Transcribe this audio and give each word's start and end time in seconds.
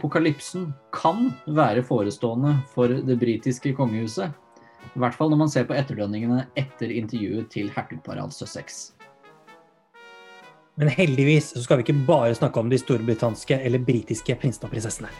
apokalypsen 0.00 0.70
kan 0.96 1.28
være 1.46 1.84
forestående 1.84 2.56
for 2.72 2.88
det 2.88 3.18
britiske 3.20 3.74
kongehuset. 3.76 4.32
I 4.96 4.98
hvert 5.02 5.14
fall 5.14 5.28
når 5.30 5.42
man 5.42 5.52
ser 5.52 5.66
på 5.68 5.76
etterdønningene 5.76 6.46
etter 6.58 6.90
intervjuet 6.90 7.50
til 7.52 7.68
hertugparet 7.74 8.24
av 8.24 8.32
Sussex. 8.32 8.94
Men 10.80 10.88
heldigvis 10.96 11.52
så 11.52 11.66
skal 11.66 11.78
vi 11.78 11.84
ikke 11.84 12.06
bare 12.08 12.32
snakke 12.38 12.62
om 12.62 12.70
de 12.72 12.78
storbritanniske 12.80 13.60
eller 13.60 13.84
britiske 13.84 14.38
prinsene 14.40 14.70
og 14.70 14.72
prinsessene. 14.72 15.12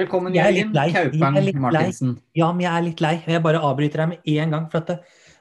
Velkommen, 0.00 0.32
Jeg 0.32 0.46
er 0.46 0.54
Jørgen. 0.56 0.72
Kaupang 0.94 1.36
Jeg 1.36 1.42
er 1.42 1.46
litt 1.50 1.74
lei. 1.76 2.12
Ja, 2.38 2.46
men 2.54 2.64
jeg 2.64 2.72
er 2.72 2.84
litt 2.86 3.02
lei. 3.04 3.12
Jeg 3.28 3.42
bare 3.44 3.60
avbryter 3.68 4.04
deg 4.04 4.12
med 4.14 4.30
en 4.32 4.54
gang. 4.54 4.66
For 4.72 4.80
at 4.80 4.88
det, 4.94 4.96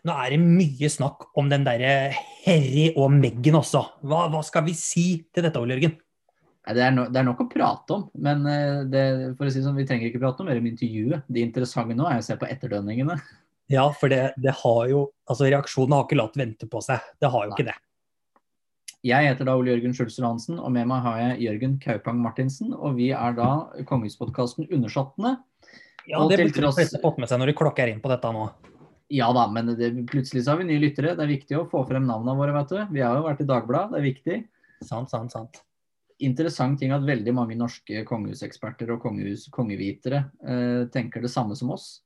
nå 0.08 0.16
er 0.20 0.36
det 0.36 0.40
mye 0.44 0.90
snakk 0.92 1.30
om 1.40 1.48
den 1.52 1.64
derre 1.68 1.94
Harry 2.44 2.90
og 2.92 3.14
Meghan 3.16 3.60
også. 3.62 3.86
Hva, 4.04 4.26
hva 4.34 4.44
skal 4.44 4.66
vi 4.68 4.76
si 4.76 5.06
til 5.32 5.48
dette, 5.48 5.62
Ole 5.62 5.78
Jørgen? 5.78 5.96
Det 6.70 6.84
er, 6.86 6.92
no, 6.94 7.08
det 7.10 7.22
er 7.22 7.26
nok 7.26 7.46
å 7.46 7.50
prate 7.50 7.96
om, 7.96 8.02
men 8.22 8.44
eh, 8.46 8.82
det, 8.92 9.04
for 9.40 9.48
å 9.48 9.54
si 9.54 9.64
sånn, 9.64 9.78
vi 9.80 9.88
trenger 9.90 10.10
ikke 10.10 10.20
prate 10.22 10.44
om 10.44 10.50
mer 10.52 10.60
om 10.60 10.68
intervjuet. 10.70 11.24
Det 11.26 11.42
interessante 11.42 11.96
nå 11.98 12.06
er 12.06 12.20
å 12.20 12.26
se 12.26 12.36
på 12.38 12.46
etterdønningene. 12.46 13.16
Ja, 13.74 13.88
for 13.96 14.12
det, 14.12 14.34
det 14.42 14.54
har 14.60 14.84
jo 14.90 15.08
Altså, 15.30 15.46
reaksjonen 15.46 15.94
har 15.96 16.06
ikke 16.08 16.18
latt 16.20 16.38
vente 16.38 16.68
på 16.70 16.82
seg. 16.82 17.06
Det 17.22 17.30
har 17.32 17.48
jo 17.48 17.56
ikke 17.56 17.68
det. 17.70 17.78
Jeg 19.08 19.30
heter 19.30 19.48
da 19.48 19.56
Ole 19.56 19.72
Jørgen 19.72 19.94
Schulzer 19.96 20.26
Hansen, 20.28 20.58
og 20.60 20.74
med 20.76 20.88
meg 20.90 21.04
har 21.06 21.20
jeg 21.22 21.46
Jørgen 21.46 21.78
Kaupang 21.80 22.18
Martinsen. 22.20 22.74
Og 22.76 22.98
vi 22.98 23.14
er 23.16 23.38
da 23.38 23.70
Kongehuspodkasten 23.88 24.68
Undersåttene. 24.68 25.38
Ja, 26.10 26.20
Og 26.20 26.32
det 26.32 26.40
burde 26.42 26.52
de 26.52 26.60
tross- 26.60 26.76
fleste 26.76 27.00
fått 27.00 27.20
med 27.22 27.30
seg 27.30 27.40
når 27.40 27.52
de 27.52 27.60
klokker 27.62 27.88
inn 27.88 28.02
på 28.02 28.12
dette 28.12 28.32
nå. 28.34 28.50
Ja 29.10 29.32
da, 29.34 29.48
men 29.48 29.72
det, 29.78 30.06
plutselig 30.10 30.44
så 30.44 30.54
har 30.54 30.60
vi 30.60 30.68
nye 30.70 30.82
lyttere. 30.84 31.16
Det 31.16 31.24
er 31.24 31.32
viktig 31.32 31.58
å 31.58 31.70
få 31.70 31.86
frem 31.88 32.06
navnene 32.06 32.38
våre, 32.38 32.54
vet 32.54 32.70
du. 32.70 32.94
Vi 32.94 33.02
har 33.02 33.16
jo 33.18 33.26
vært 33.26 33.42
i 33.42 33.48
Dagbladet, 33.50 33.94
det 33.94 34.00
er 34.00 34.10
viktig. 34.10 34.38
Sant, 34.86 35.10
sant, 35.10 35.32
sant. 35.32 35.64
Interessant 36.20 36.78
ting 36.78 36.92
at 36.92 37.08
veldig 37.08 37.34
mange 37.34 37.56
norske 37.56 38.04
kongehuseksperter 38.06 38.92
og 38.92 39.02
kongehus, 39.02 39.48
kongevitere 39.56 40.26
eh, 40.44 40.84
tenker 40.92 41.24
det 41.24 41.32
samme 41.32 41.56
som 41.56 41.72
oss. 41.72 42.02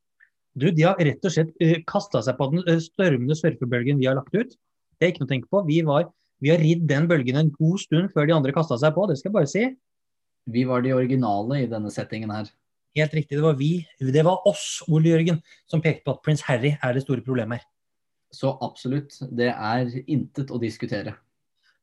Du, 0.53 0.69
de 0.69 0.85
har 0.85 0.99
rett 1.01 1.25
og 1.25 1.33
slett 1.33 1.49
uh, 1.57 1.79
kasta 1.89 2.21
seg 2.21 2.37
på 2.37 2.45
den 2.51 2.61
uh, 2.67 2.77
stormende 2.77 3.33
surfebølgen 3.33 3.97
vi 3.97 4.05
har 4.05 4.19
lagt 4.19 4.35
ut. 4.37 4.53
Det 4.99 5.07
er 5.07 5.13
ikke 5.13 5.23
noe 5.23 5.29
å 5.31 5.33
tenke 5.33 5.49
på. 5.49 5.63
Vi, 5.65 5.79
var, 5.87 6.05
vi 6.43 6.51
har 6.51 6.59
ridd 6.59 6.83
den 6.89 7.07
bølgen 7.07 7.39
en 7.39 7.51
god 7.55 7.79
stund 7.79 8.11
før 8.11 8.27
de 8.27 8.35
andre 8.35 8.53
kasta 8.55 8.75
seg 8.81 8.95
på, 8.95 9.07
det 9.07 9.15
skal 9.19 9.31
jeg 9.31 9.37
bare 9.37 9.51
si. 9.51 9.63
Vi 10.51 10.65
var 10.67 10.83
de 10.83 10.91
originale 10.91 11.61
i 11.63 11.69
denne 11.71 11.91
settingen 11.93 12.33
her. 12.35 12.49
Helt 12.97 13.13
riktig, 13.15 13.39
det 13.39 13.45
var 13.45 13.55
vi. 13.57 13.71
Det 13.97 14.23
var 14.27 14.43
oss, 14.49 14.83
Ole 14.91 15.13
Jørgen, 15.13 15.39
som 15.71 15.81
pekte 15.81 16.03
på 16.05 16.13
at 16.13 16.21
prins 16.25 16.43
Harry 16.45 16.75
er 16.75 16.93
det 16.93 17.05
store 17.05 17.23
problemet 17.25 17.61
her. 17.61 17.69
Så 18.33 18.51
absolutt, 18.65 19.15
det 19.31 19.51
er 19.53 19.89
intet 20.09 20.51
å 20.51 20.59
diskutere. 20.61 21.15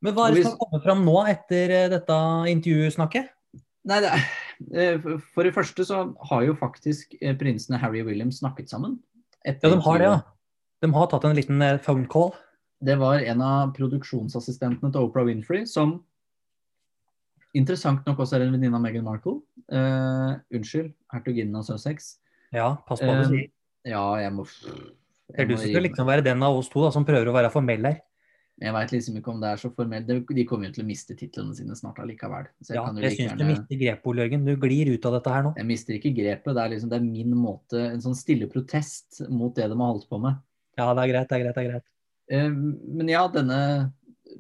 Men 0.03 0.17
hva 0.17 0.29
er 0.29 0.37
det 0.37 0.45
som 0.45 0.55
har 0.55 0.61
kommet 0.63 0.85
fram 0.87 1.03
nå 1.07 1.17
etter 1.31 1.75
eh, 1.77 1.89
dette 1.93 2.17
intervjusnakket? 2.51 3.31
Nei, 3.91 3.99
det 4.05 4.11
er, 4.13 4.27
eh, 4.75 5.09
For 5.35 5.47
det 5.47 5.55
første 5.57 5.87
så 5.89 6.03
har 6.31 6.45
jo 6.47 6.57
faktisk 6.59 7.15
eh, 7.21 7.37
prinsene 7.39 7.81
Harry 7.81 8.03
og 8.03 8.11
William 8.11 8.33
snakket 8.35 8.73
sammen. 8.73 8.99
etter 9.45 9.71
Ja, 9.71 9.77
de 9.77 9.85
har 9.87 9.99
det, 10.01 10.09
ja. 10.09 10.21
De 10.81 10.93
har 10.95 11.11
tatt 11.13 11.27
en 11.29 11.37
liten 11.37 11.65
phone 11.85 12.09
call. 12.11 12.33
Det 12.81 12.97
var 13.01 13.21
en 13.21 13.43
av 13.45 13.75
produksjonsassistentene 13.77 14.93
til 14.93 15.09
Oprah 15.09 15.27
Winfrey 15.29 15.67
som 15.69 15.99
interessant 17.57 18.07
nok 18.07 18.23
også 18.25 18.39
er 18.39 18.47
en 18.47 18.55
venninne 18.55 18.79
av 18.79 18.85
Meghan 18.85 19.07
Markle. 19.07 19.41
Uh, 19.71 20.39
unnskyld, 20.55 20.93
hertuginnen 21.13 21.59
av 21.59 21.67
Sussex. 21.67 22.15
Ja, 22.55 22.75
pass 22.87 23.03
på 23.03 23.11
hva 23.11 23.19
du 23.21 23.27
Eh, 23.27 23.33
sier. 23.35 23.51
Ja, 23.91 24.05
jeg 24.21 24.33
må 24.35 24.45
Det 24.45 25.39
er 25.39 25.47
du 25.47 25.57
som 25.57 25.69
skal 25.69 25.85
liksom 25.87 26.07
være 26.07 26.25
den 26.27 26.43
av 26.43 26.57
oss 26.57 26.69
to 26.69 26.83
da, 26.83 26.91
som 26.91 27.05
prøver 27.07 27.29
å 27.31 27.37
være 27.37 27.53
formell 27.53 27.85
her. 27.87 28.01
Jeg 28.61 28.75
veit 28.77 28.91
liksom 28.93 29.17
ikke 29.17 29.31
om 29.33 29.39
det 29.41 29.49
er 29.49 29.61
så 29.61 29.71
formelt. 29.73 30.07
De 30.07 30.45
kommer 30.45 30.69
jo 30.69 30.75
til 30.77 30.85
å 30.85 30.89
miste 30.89 31.15
titlene 31.17 31.55
sine 31.57 31.77
snart 31.79 32.01
allikevel. 32.03 32.51
Så 32.61 32.75
jeg 32.75 32.77
Ja, 32.77 32.93
jeg 32.93 33.17
syns 33.17 33.39
du 33.39 33.45
mister 33.49 33.79
grepet, 33.81 34.05
Ole 34.11 34.27
Jørgen. 34.27 34.45
Du 34.45 34.57
glir 34.61 34.91
ut 34.93 35.07
av 35.07 35.15
dette 35.17 35.33
her 35.33 35.47
nå. 35.47 35.55
Jeg 35.57 35.67
mister 35.71 35.97
ikke 35.97 36.13
grepet. 36.13 36.53
Det 36.53 36.65
er 36.65 36.69
liksom 36.75 36.91
det 36.91 36.99
er 36.99 37.07
min 37.07 37.33
måte, 37.33 37.81
en 37.95 38.03
sånn 38.05 38.19
stille 38.19 38.51
protest 38.53 39.23
mot 39.31 39.55
det 39.55 39.71
de 39.71 39.79
har 39.79 39.93
holdt 39.95 40.09
på 40.11 40.21
med. 40.21 40.37
Ja, 40.77 40.93
det 40.93 41.07
er 41.07 41.13
greit, 41.15 41.31
det 41.31 41.39
er 41.39 41.45
greit. 41.45 41.55
det 41.55 41.65
er 41.65 41.71
greit. 41.71 41.89
Eh, 42.31 42.51
Men 42.51 43.09
ja, 43.11 43.27
denne 43.33 43.93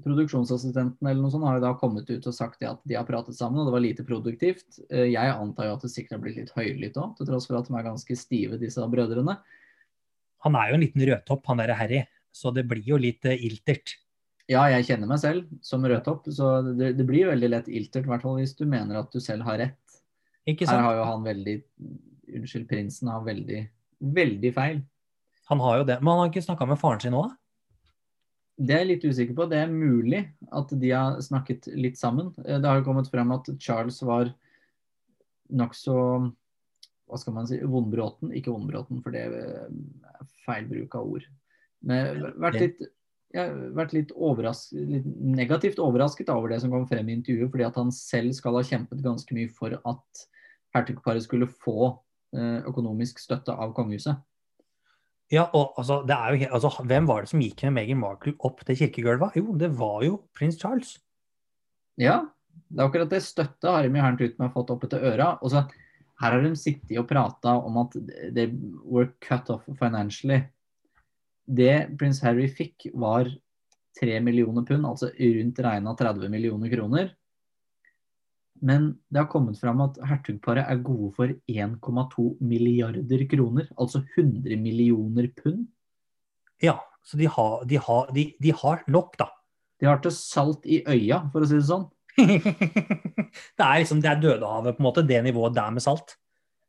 produksjonsassistenten 0.04 1.06
eller 1.06 1.20
noe 1.20 1.32
sånt 1.32 1.44
har 1.44 1.58
jo 1.58 1.64
da 1.64 1.72
kommet 1.78 2.10
ut 2.10 2.26
og 2.26 2.34
sagt 2.34 2.62
at 2.66 2.80
de 2.88 2.96
har 2.96 3.06
pratet 3.08 3.36
sammen, 3.36 3.60
og 3.60 3.68
det 3.68 3.74
var 3.74 3.84
lite 3.84 4.06
produktivt. 4.06 4.78
Eh, 4.90 5.10
Jeg 5.12 5.34
antar 5.34 5.66
jo 5.68 5.74
at 5.76 5.82
det 5.86 5.90
sikkert 5.92 6.16
har 6.16 6.22
blitt 6.24 6.38
litt 6.38 6.54
høylytt 6.56 7.00
òg, 7.00 7.16
til 7.18 7.26
tross 7.28 7.48
for 7.50 7.58
at 7.58 7.68
de 7.68 7.74
er 7.76 7.88
ganske 7.88 8.16
stive, 8.16 8.60
disse 8.60 8.80
brødrene. 8.80 9.38
Han 10.46 10.56
er 10.56 10.70
jo 10.70 10.78
en 10.78 10.84
liten 10.86 11.04
rødtopp, 11.04 11.44
han 11.50 11.60
derre 11.60 11.76
Harry. 11.76 12.04
Så 12.32 12.54
det 12.54 12.64
blir 12.70 12.86
jo 12.86 12.96
litt 13.00 13.26
eh, 13.26 13.40
iltert. 13.48 13.96
Ja, 14.50 14.64
jeg 14.70 14.86
kjenner 14.88 15.10
meg 15.10 15.20
selv 15.22 15.50
som 15.62 15.84
rødtopp, 15.86 16.30
så 16.34 16.58
det, 16.74 16.94
det 16.98 17.06
blir 17.06 17.28
veldig 17.30 17.50
lett 17.50 17.68
iltert, 17.70 18.06
i 18.06 18.10
hvert 18.10 18.24
fall 18.24 18.38
hvis 18.40 18.56
du 18.58 18.64
mener 18.66 18.98
at 18.98 19.10
du 19.12 19.20
selv 19.22 19.46
har 19.46 19.60
rett. 19.62 20.00
Ikke 20.48 20.66
Her 20.66 20.82
har 20.86 20.96
jo 20.96 21.04
han 21.04 21.26
veldig 21.26 21.58
Unnskyld, 22.30 22.68
prinsen 22.70 23.08
har 23.10 23.24
veldig, 23.26 23.64
veldig 24.14 24.50
feil. 24.54 24.76
Han 25.50 25.58
har 25.64 25.80
jo 25.80 25.86
det. 25.88 25.96
Men 25.98 26.12
han 26.12 26.20
har 26.20 26.28
ikke 26.30 26.44
snakka 26.44 26.68
med 26.70 26.78
faren 26.78 27.00
sin 27.02 27.16
òg? 27.18 27.32
Det 28.60 28.74
er 28.76 28.82
jeg 28.82 28.90
litt 28.90 29.06
usikker 29.08 29.36
på. 29.38 29.46
Det 29.48 29.56
er 29.62 29.72
mulig 29.72 30.20
at 30.52 30.72
de 30.82 30.92
har 30.92 31.16
snakket 31.24 31.70
litt 31.72 31.96
sammen. 32.00 32.32
Eh, 32.44 32.58
Det 32.60 32.68
har 32.68 32.80
jo 32.80 32.86
kommet 32.86 33.08
frem 33.10 33.32
at 33.32 33.48
Charles 33.58 34.02
var 34.04 34.32
nokså 35.50 35.96
hva 37.10 37.18
skal 37.18 37.34
man 37.34 37.48
si, 37.48 37.58
vondbråten. 37.58 38.30
Ikke 38.36 38.52
vondbråten, 38.52 39.02
for 39.02 39.10
det 39.10 39.24
er 39.26 39.70
feil 40.44 40.68
bruk 40.70 40.94
av 40.94 41.08
ord. 41.16 41.24
Men 41.82 42.20
vært 42.38 42.60
litt, 42.60 42.82
ja, 43.34 43.48
vært 43.74 43.94
litt, 43.96 44.12
overras 44.14 44.68
litt 44.74 45.06
negativt 45.06 45.80
overrasket 45.82 46.30
over 46.30 46.52
det 46.52 46.60
som 46.62 46.70
kom 46.70 46.86
frem 46.86 47.08
i 47.08 47.16
intervjuet, 47.16 47.50
fordi 47.50 47.66
at 47.66 47.80
han 47.80 47.90
selv 47.94 48.36
skal 48.36 48.58
ha 48.58 48.62
kjempet 48.66 49.02
ganske 49.02 49.34
mye 49.34 49.50
for 49.56 49.74
at 49.74 50.24
hertugparet 50.76 51.24
skulle 51.24 51.50
få 51.50 51.96
eh, 52.36 52.60
økonomisk 52.68 53.18
støtte 53.22 53.56
av 53.56 53.74
kongehuset. 53.74 54.20
Ja, 55.30 55.44
og 55.54 55.76
altså, 55.78 56.00
jo 56.02 56.48
altså, 56.50 56.70
Hvem 56.82 57.06
var 57.06 57.22
det 57.22 57.30
som 57.30 57.42
gikk 57.42 57.62
med 57.68 57.76
Meghan 57.76 58.00
Markle 58.02 58.34
opp 58.46 58.64
til 58.66 58.78
kirkegulvet? 58.80 59.36
Jo, 59.38 59.54
det 59.58 59.70
var 59.78 60.02
jo 60.02 60.24
prins 60.34 60.58
Charles. 60.58 60.96
Ja, 62.00 62.24
det 62.70 62.80
er 62.80 62.88
akkurat 62.88 63.12
det 63.12 63.22
støttet 63.22 63.68
har 63.70 63.86
de 63.86 64.02
hernt 64.02 64.22
ut 64.22 64.40
med 64.40 64.52
fått 64.54 64.72
opp 64.74 64.86
etter 64.86 65.04
øra. 65.12 65.36
Og 65.42 65.52
så 65.52 65.62
her 66.20 66.34
har 66.34 66.42
de 66.42 66.50
sittet 66.58 66.98
og 66.98 67.06
prata 67.08 67.54
om 67.62 67.78
at 67.84 67.94
they 68.34 68.50
were 68.82 69.12
cut 69.22 69.48
off 69.54 69.68
financially. 69.78 70.42
Det 71.46 71.96
prins 71.98 72.20
Harry 72.22 72.48
fikk, 72.50 72.90
var 72.94 73.30
3 74.00 74.20
millioner 74.22 74.66
pund, 74.66 74.86
altså 74.86 75.10
rundt 75.14 75.62
regna 75.62 75.94
30 75.98 76.30
millioner 76.32 76.70
kroner. 76.72 77.14
Men 78.60 78.90
det 79.08 79.22
har 79.22 79.30
kommet 79.32 79.58
fram 79.60 79.80
at 79.84 79.98
hertugparet 80.04 80.68
er 80.68 80.82
gode 80.84 81.10
for 81.16 81.32
1,2 81.48 82.26
milliarder 82.44 83.24
kroner, 83.30 83.68
altså 83.80 84.02
100 84.16 84.56
millioner 84.60 85.30
pund. 85.36 85.64
Ja, 86.60 86.76
så 87.02 87.16
de 87.16 87.28
har, 87.30 87.64
de 87.64 87.80
har, 87.80 88.10
de, 88.14 88.26
de 88.42 88.52
har 88.52 88.84
nok, 88.92 89.16
da. 89.20 89.30
De 89.80 89.88
har 89.88 90.00
til 90.04 90.12
salt 90.12 90.66
i 90.68 90.82
øya, 90.84 91.22
for 91.32 91.40
å 91.40 91.48
si 91.48 91.56
det 91.56 91.68
sånn. 91.70 91.88
det 92.20 93.64
er 93.64 93.80
liksom, 93.80 94.02
det 94.04 94.10
er 94.12 94.20
Dødehavet, 94.20 94.76
på 94.76 94.82
en 94.82 94.88
måte, 94.90 95.06
det 95.08 95.22
nivået 95.24 95.56
der 95.56 95.72
med 95.72 95.84
salt. 95.84 96.18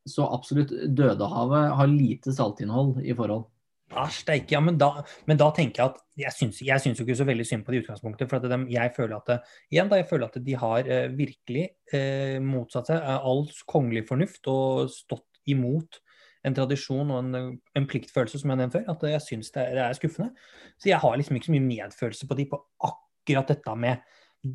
Så 0.07 0.25
absolutt, 0.25 0.71
Dødehavet 0.95 1.75
har 1.77 1.91
lite 1.91 2.33
saltinnhold 2.33 3.01
i 3.03 3.15
forhold. 3.17 3.49
Æsj, 3.91 4.21
det 4.27 4.31
er 4.33 4.39
ikke, 4.39 4.53
ja, 4.55 4.61
men 4.63 4.77
da, 4.79 4.89
men 5.27 5.39
da 5.39 5.49
tenker 5.55 5.81
jeg 5.81 5.91
at 5.91 5.97
jeg 6.21 6.35
syns, 6.35 6.61
jeg 6.63 6.83
syns 6.83 6.99
jo 6.99 7.05
ikke 7.05 7.17
så 7.19 7.27
veldig 7.27 7.45
synd 7.47 7.65
på 7.65 7.73
det 7.73 7.79
i 7.79 7.83
utgangspunktet. 7.83 8.29
For 8.31 8.43
de, 8.43 8.59
jeg 8.71 8.93
føler 8.95 9.17
at 9.17 9.31
det, 9.31 9.37
igjen 9.73 9.91
da, 9.91 9.99
jeg 9.99 10.07
føler 10.11 10.29
at 10.29 10.37
de 10.45 10.55
har 10.61 10.87
eh, 10.87 11.09
virkelig 11.17 11.65
eh, 11.91 12.37
motsatt 12.43 12.91
seg 12.91 13.01
eh, 13.01 13.27
all 13.31 13.43
kongelig 13.69 14.05
fornuft 14.07 14.47
og 14.51 14.91
stått 14.93 15.27
imot 15.51 15.99
en 16.47 16.55
tradisjon 16.57 17.11
og 17.13 17.19
en, 17.21 17.57
en 17.77 17.89
pliktfølelse 17.89 18.41
som 18.41 18.53
jeg 18.53 18.61
nevnte 18.61 18.79
før. 18.79 18.87
At 18.95 19.03
jeg 19.11 19.25
syns 19.27 19.51
det, 19.55 19.67
det 19.75 19.83
er 19.83 19.97
skuffende. 19.97 20.31
Så 20.79 20.91
jeg 20.91 21.01
har 21.03 21.17
liksom 21.19 21.37
ikke 21.37 21.51
så 21.51 21.57
mye 21.57 21.67
medfølelse 21.67 22.29
på 22.29 22.39
de 22.39 22.47
på 22.53 22.61
akkurat 22.87 23.51
dette 23.53 23.75
med 23.77 24.07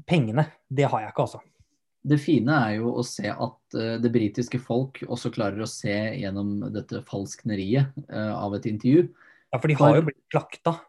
pengene. 0.08 0.48
Det 0.68 0.88
har 0.88 1.04
jeg 1.04 1.14
ikke, 1.14 1.28
altså. 1.28 1.42
Det 2.06 2.18
fine 2.22 2.54
er 2.68 2.76
jo 2.78 2.92
å 3.00 3.04
se 3.06 3.26
at 3.30 3.76
eh, 3.78 3.96
det 4.02 4.12
britiske 4.14 4.60
folk 4.62 5.00
også 5.06 5.32
klarer 5.34 5.62
å 5.62 5.70
se 5.70 5.94
gjennom 6.20 6.60
dette 6.74 7.02
falskneriet 7.08 7.96
eh, 8.06 8.34
av 8.34 8.54
et 8.54 8.68
intervju. 8.70 9.08
Ja, 9.52 9.58
For 9.62 9.68
de 9.68 9.74
For- 9.78 9.86
har 9.88 9.96
jo 10.00 10.06
blitt 10.08 10.22
slakta. 10.32 10.80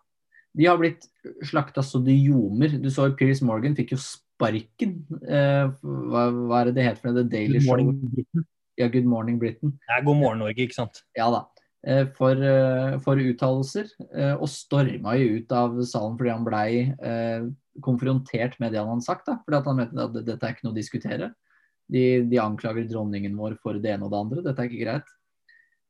De 0.57 0.65
har 0.65 0.77
blitt 0.81 1.05
slakta 1.45 1.83
så 1.85 1.99
de 2.03 2.15
ljomer. 2.17 2.77
Du 2.81 2.89
så 2.89 3.09
Piers 3.15 3.41
Morgan 3.45 3.75
fikk 3.77 3.91
jo 3.93 3.97
sparken. 4.01 4.95
Eh, 5.27 5.67
hva, 5.83 6.23
hva 6.33 6.61
er 6.61 6.65
det 6.71 6.75
det 6.79 6.87
heter 6.87 7.01
for 7.01 7.11
noe? 7.11 7.21
The 7.23 7.29
Daily 7.29 7.59
Good 7.59 7.67
Show? 7.67 7.91
Britain. 8.15 8.45
Ja, 8.77 8.87
Good 8.93 9.05
Morning 9.09 9.37
Britain. 9.39 9.71
Det 9.87 9.95
er 9.99 10.03
God 10.05 10.17
morgen, 10.17 10.39
Norge, 10.39 10.57
ikke 10.65 10.75
sant. 10.77 11.03
Ja 11.17 11.29
da. 11.33 11.43
Eh, 11.85 12.05
For, 12.17 12.31
eh, 12.33 12.97
for 13.05 13.15
uttalelser. 13.21 13.87
eh, 14.13 14.33
Og 14.35 14.47
storma 14.49 15.15
jo 15.17 15.37
ut 15.39 15.51
av 15.51 15.77
salen 15.85 16.17
fordi 16.17 16.29
han 16.33 16.45
blei 16.45 16.95
eh, 17.01 17.47
konfrontert 17.81 18.59
med 18.59 18.71
det 18.73 18.79
han 18.81 18.89
hadde 18.89 19.05
sagt. 19.05 19.25
da, 19.25 19.37
fordi 19.45 19.63
han 19.65 19.75
mente 19.77 19.97
at 20.03 20.13
dette 20.25 20.43
er 20.43 20.53
ikke 20.53 20.65
noe 20.65 20.73
å 20.73 20.81
diskutere. 20.81 21.33
De, 21.89 22.21
de 22.27 22.37
anklager 22.37 22.87
dronningen 22.89 23.37
vår 23.37 23.57
for 23.61 23.73
det 23.79 23.93
ene 23.93 24.03
og 24.05 24.11
det 24.11 24.19
andre. 24.19 24.43
Dette 24.43 24.59
er 24.65 24.69
ikke 24.69 24.83
greit. 24.85 25.13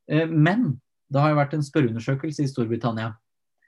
Eh, 0.10 0.26
Men 0.28 0.80
det 1.14 1.24
har 1.24 1.32
jo 1.32 1.40
vært 1.40 1.56
en 1.56 1.66
spørreundersøkelse 1.66 2.44
i 2.44 2.52
Storbritannia. 2.52 3.14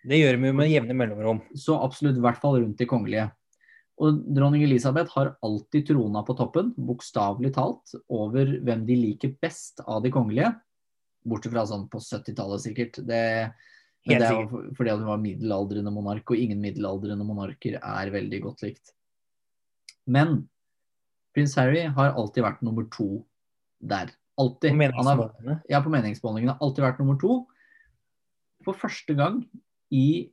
Det 0.08 0.20
gjør 0.20 0.40
vi 0.40 0.54
med 0.56 0.72
jevne 0.72 0.96
mellomrom. 0.96 1.42
Så 1.56 1.76
absolutt, 1.80 2.18
i 2.20 2.24
hvert 2.24 2.40
fall 2.42 2.60
rundt 2.62 2.80
de 2.80 2.88
kongelige. 2.90 3.28
Og 4.00 4.22
dronning 4.32 4.64
Elisabeth 4.64 5.12
har 5.18 5.34
alltid 5.44 5.90
trona 5.90 6.22
på 6.24 6.36
toppen, 6.40 6.72
bokstavelig 6.78 7.52
talt, 7.58 7.96
over 8.08 8.54
hvem 8.64 8.86
de 8.88 8.96
liker 8.96 9.34
best 9.44 9.84
av 9.84 10.06
de 10.06 10.12
kongelige. 10.16 10.54
Bortsett 11.28 11.52
fra 11.52 11.66
sånn 11.68 11.90
på 11.92 12.00
70-tallet, 12.00 12.64
sikkert. 12.64 13.02
Det, 13.08 13.24
men 14.08 14.24
det 14.24 14.30
er 14.30 14.48
fordi 14.78 14.96
hun 14.96 15.10
var 15.10 15.20
middelaldrende 15.24 15.92
monark, 15.92 16.32
og 16.32 16.40
ingen 16.40 16.64
middelaldrende 16.64 17.28
monarker 17.28 17.76
er 17.82 18.14
veldig 18.16 18.40
godt 18.48 18.64
likt. 18.68 18.96
Men 20.10 20.42
prins 21.36 21.58
Harry 21.60 21.84
har 21.84 22.16
alltid 22.16 22.48
vært 22.48 22.64
nummer 22.66 22.88
to 22.96 23.12
der. 23.84 24.16
Alltid. 24.40 24.76
På 24.96 25.04
har, 25.04 25.62
ja, 25.68 25.82
på 25.84 25.92
meningsmålingene. 25.92 26.58
Alltid 26.64 26.86
vært 26.86 27.00
nummer 27.02 27.18
to. 27.20 27.42
For 28.64 28.78
første 28.78 29.16
gang 29.18 29.42
i 29.96 30.30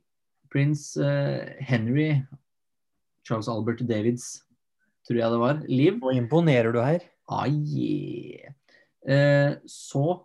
prins 0.51 0.93
eh, 1.01 1.57
Henry 1.63 2.21
Charles 3.27 3.49
Albert 3.51 3.83
Davids, 3.87 4.45
tror 5.07 5.19
jeg 5.19 5.33
det 5.33 5.41
var, 5.41 5.61
liv. 5.67 5.99
Nå 5.99 6.15
imponerer 6.15 6.75
du 6.75 6.79
her. 6.83 7.03
Ah, 7.27 7.47
yeah. 7.51 8.55
eh, 9.03 9.57
så 9.67 10.21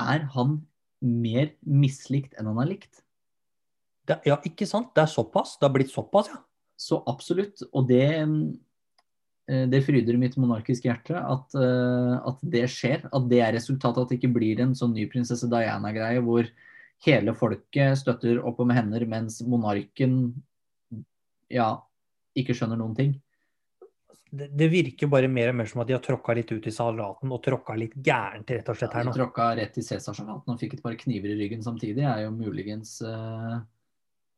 er 0.00 0.24
han 0.32 0.62
mer 1.04 1.52
mislikt 1.60 2.36
enn 2.40 2.48
han 2.48 2.62
er 2.62 2.70
likt. 2.72 3.02
Det, 4.08 4.16
ja, 4.28 4.38
ikke 4.48 4.68
sant? 4.68 4.94
Det 4.96 5.04
er 5.04 5.12
såpass? 5.12 5.58
Det 5.60 5.68
har 5.68 5.74
blitt 5.76 5.92
såpass, 5.92 6.32
ja. 6.32 6.40
Så 6.80 7.02
absolutt. 7.08 7.60
Og 7.76 7.84
det, 7.90 8.04
eh, 8.22 8.36
det 9.70 9.82
fryder 9.86 10.18
mitt 10.20 10.36
monarkiske 10.40 10.86
hjerte 10.88 11.18
at, 11.18 11.54
eh, 11.58 12.16
at 12.30 12.42
det 12.54 12.66
skjer. 12.70 13.06
At 13.10 13.28
det 13.30 13.40
er 13.44 13.56
resultatet. 13.56 14.02
At 14.02 14.12
det 14.12 14.20
ikke 14.20 14.34
blir 14.36 14.62
en 14.62 14.76
sånn 14.78 14.94
ny 14.96 15.06
prinsesse 15.10 15.48
Diana-greie 15.50 16.22
hvor 16.24 16.48
hele 17.06 17.34
folket 17.36 17.98
støtter 17.98 18.42
opp 18.44 18.60
om 18.60 18.70
hender, 18.76 19.06
mens 19.08 19.40
monarken 19.48 20.22
ja, 21.50 21.72
ikke 22.36 22.54
skjønner 22.56 22.78
noen 22.78 22.96
ting. 22.98 23.14
Det, 24.30 24.46
det 24.54 24.68
virker 24.70 25.10
bare 25.10 25.30
mer 25.32 25.50
og 25.50 25.56
mer 25.58 25.66
som 25.66 25.80
at 25.82 25.88
de 25.88 25.96
har 25.96 26.02
tråkka 26.04 26.36
litt 26.38 26.52
ut 26.52 26.66
i 26.70 26.72
salaten 26.74 27.32
og 27.34 27.40
tråkka 27.42 27.74
litt 27.74 27.96
gærent 27.98 28.52
rett 28.52 28.68
og 28.70 28.78
slett 28.78 28.92
her 28.94 29.08
De 29.08 29.10
nå. 29.10 29.14
tråkka 29.16 29.48
rett 29.58 29.80
i 29.80 29.82
Cæsarsalaten 29.82 30.54
og 30.54 30.60
fikk 30.60 30.76
et 30.76 30.84
par 30.84 30.94
kniver 31.00 31.32
i 31.32 31.38
ryggen 31.40 31.64
samtidig. 31.66 32.04
er 32.06 32.28
jo 32.28 32.36
muligens 32.36 33.00
uh... 33.02 33.58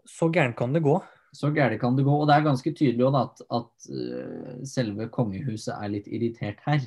Så 0.09 0.31
gærent 0.33 0.57
kan 0.59 0.73
det 0.73 0.81
gå. 0.87 0.97
Så 1.33 1.51
gærent 1.51 1.81
kan 1.81 1.97
det 1.97 2.05
gå. 2.05 2.13
Og 2.13 2.27
det 2.29 2.35
er 2.35 2.45
ganske 2.45 2.73
tydelig 2.75 3.07
også 3.07 3.23
at, 3.23 3.45
at 3.59 3.93
eh, 3.97 4.67
selve 4.69 5.09
kongehuset 5.09 5.75
er 5.75 5.93
litt 5.93 6.07
irritert 6.07 6.61
her. 6.67 6.85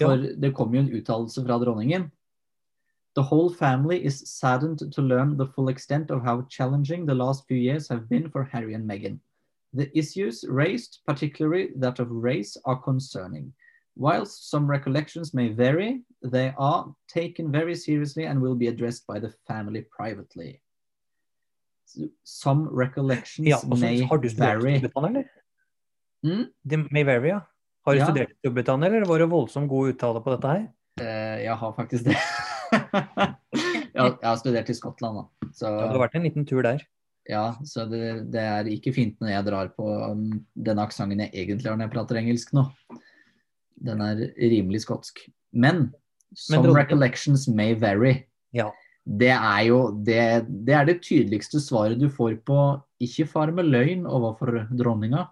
For 0.00 0.16
det 0.16 0.54
kom 0.54 0.74
jo 0.74 0.82
en 0.82 0.92
uttalelse 0.94 1.42
fra 1.42 1.58
dronningen. 1.62 2.10
The 3.14 3.22
whole 3.22 3.54
family 3.54 3.96
is 3.96 4.24
saddened 4.26 4.92
to 4.92 5.02
learn 5.02 5.36
the 5.36 5.46
full 5.46 5.68
extent 5.68 6.10
of 6.10 6.22
how 6.22 6.46
challenging 6.50 7.06
the 7.06 7.14
last 7.14 7.46
few 7.46 7.56
years 7.56 7.88
have 7.88 8.08
been 8.08 8.28
for 8.28 8.42
Harry 8.42 8.74
and 8.74 8.90
Meghan. 8.90 9.20
The 9.72 9.90
issues 9.96 10.44
raised, 10.48 10.98
particularly 11.06 11.70
that 11.76 12.00
of 12.00 12.10
race, 12.10 12.56
are 12.64 12.76
concerning. 12.76 13.52
Whilst 13.96 14.50
some 14.50 14.66
recollections 14.66 15.32
may 15.32 15.48
vary, 15.48 16.02
they 16.22 16.52
are 16.58 16.92
taken 17.06 17.52
very 17.52 17.76
seriously 17.76 18.24
and 18.24 18.42
will 18.42 18.56
be 18.56 18.66
addressed 18.66 19.06
by 19.06 19.20
the 19.20 19.32
family 19.46 19.82
privately. 19.82 20.60
Some 22.24 22.68
recollections 22.72 23.46
Ja, 23.48 23.56
også, 23.60 23.80
may 23.80 24.00
har 24.02 24.18
du 24.18 24.28
vary. 24.38 24.76
Eller? 24.80 25.24
Mm? 26.24 26.46
Det 26.64 26.78
may 26.92 27.04
vary, 27.04 27.28
ja. 27.34 27.40
Har 27.86 27.92
du 27.94 27.98
Ja. 28.00 28.06
studert 28.08 28.30
i 28.32 28.38
Storbritannia, 28.40 28.88
eller 28.88 29.06
var 29.06 29.18
det 29.18 29.28
voldsomt 29.30 29.68
god 29.68 29.92
uttale 29.92 30.22
på 30.24 30.32
dette 30.34 30.48
her? 30.48 30.64
Uh, 31.00 31.36
jeg 31.44 31.56
har 31.60 31.72
faktisk 31.76 32.04
det. 32.04 32.16
jeg, 33.94 34.10
jeg 34.20 34.28
har 34.28 34.36
studert 34.40 34.70
i 34.70 34.76
Skottland, 34.76 35.20
da. 35.20 35.48
Så, 35.54 35.68
Ja, 35.68 35.86
det 35.86 35.92
har 35.94 36.02
vært 36.08 36.16
en 36.18 36.26
liten 36.26 36.46
tur 36.48 36.62
der. 36.66 36.80
ja, 37.28 37.54
så 37.64 37.84
det, 37.88 38.30
det 38.32 38.40
er 38.42 38.64
ikke 38.68 38.92
fint 38.94 39.20
når 39.20 39.28
jeg 39.30 39.44
drar 39.46 39.68
på 39.76 39.86
um, 40.10 40.44
den 40.56 40.78
aksenten 40.82 41.20
jeg 41.20 41.30
egentlig 41.32 41.70
har 41.70 41.76
når 41.78 41.86
jeg 41.88 41.94
prater 41.94 42.16
engelsk 42.20 42.52
nå. 42.56 42.66
Den 43.84 44.00
er 44.04 44.24
rimelig 44.38 44.82
skotsk. 44.86 45.18
Men 45.52 45.92
some 46.34 46.62
dronningen- 46.62 46.76
recollections 46.76 47.46
may 47.48 47.74
vary. 47.74 48.24
Ja. 48.52 48.70
Det 49.04 49.32
er 49.34 49.62
jo 49.68 49.78
det, 50.04 50.46
det 50.64 50.74
er 50.74 50.86
det 50.88 51.00
tydeligste 51.04 51.60
svaret 51.60 52.00
du 52.00 52.08
får 52.08 52.38
på 52.46 52.58
ikke 53.04 53.26
fare 53.28 53.52
med 53.52 53.68
løgn 53.68 54.06
overfor 54.08 54.62
dronninga. 54.72 55.26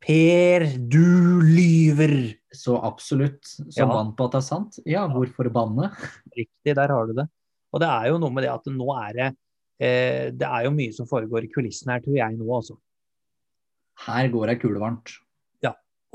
Per, 0.00 0.64
du 0.88 1.42
lyver! 1.44 2.14
Så 2.54 2.78
absolutt. 2.80 3.42
Så 3.44 3.82
Ja. 3.82 3.86
vant 3.90 4.16
på 4.16 4.24
at 4.24 4.32
det 4.32 4.40
er 4.40 4.46
sant. 4.46 4.78
Ja, 4.86 5.06
hvorfor 5.08 5.50
banne? 5.52 5.90
Riktig, 6.32 6.74
der 6.74 6.88
har 6.88 7.06
du 7.06 7.12
det. 7.12 7.28
Og 7.74 7.80
det 7.80 7.88
er 7.88 8.08
jo 8.08 8.18
noe 8.18 8.32
med 8.32 8.44
det 8.44 8.52
at 8.54 8.64
nå 8.72 8.88
er 8.96 9.12
det 9.12 9.28
eh, 9.84 10.30
Det 10.32 10.48
er 10.48 10.64
jo 10.64 10.70
mye 10.72 10.94
som 10.94 11.06
foregår 11.06 11.44
i 11.44 11.52
kulissene 11.52 11.92
her, 11.92 12.00
tror 12.00 12.16
jeg 12.16 12.38
nå, 12.38 12.46
altså. 12.48 12.78
Her 14.06 14.28
går 14.32 14.48
ei 14.54 14.56
kule 14.56 14.80
varmt. 14.80 15.18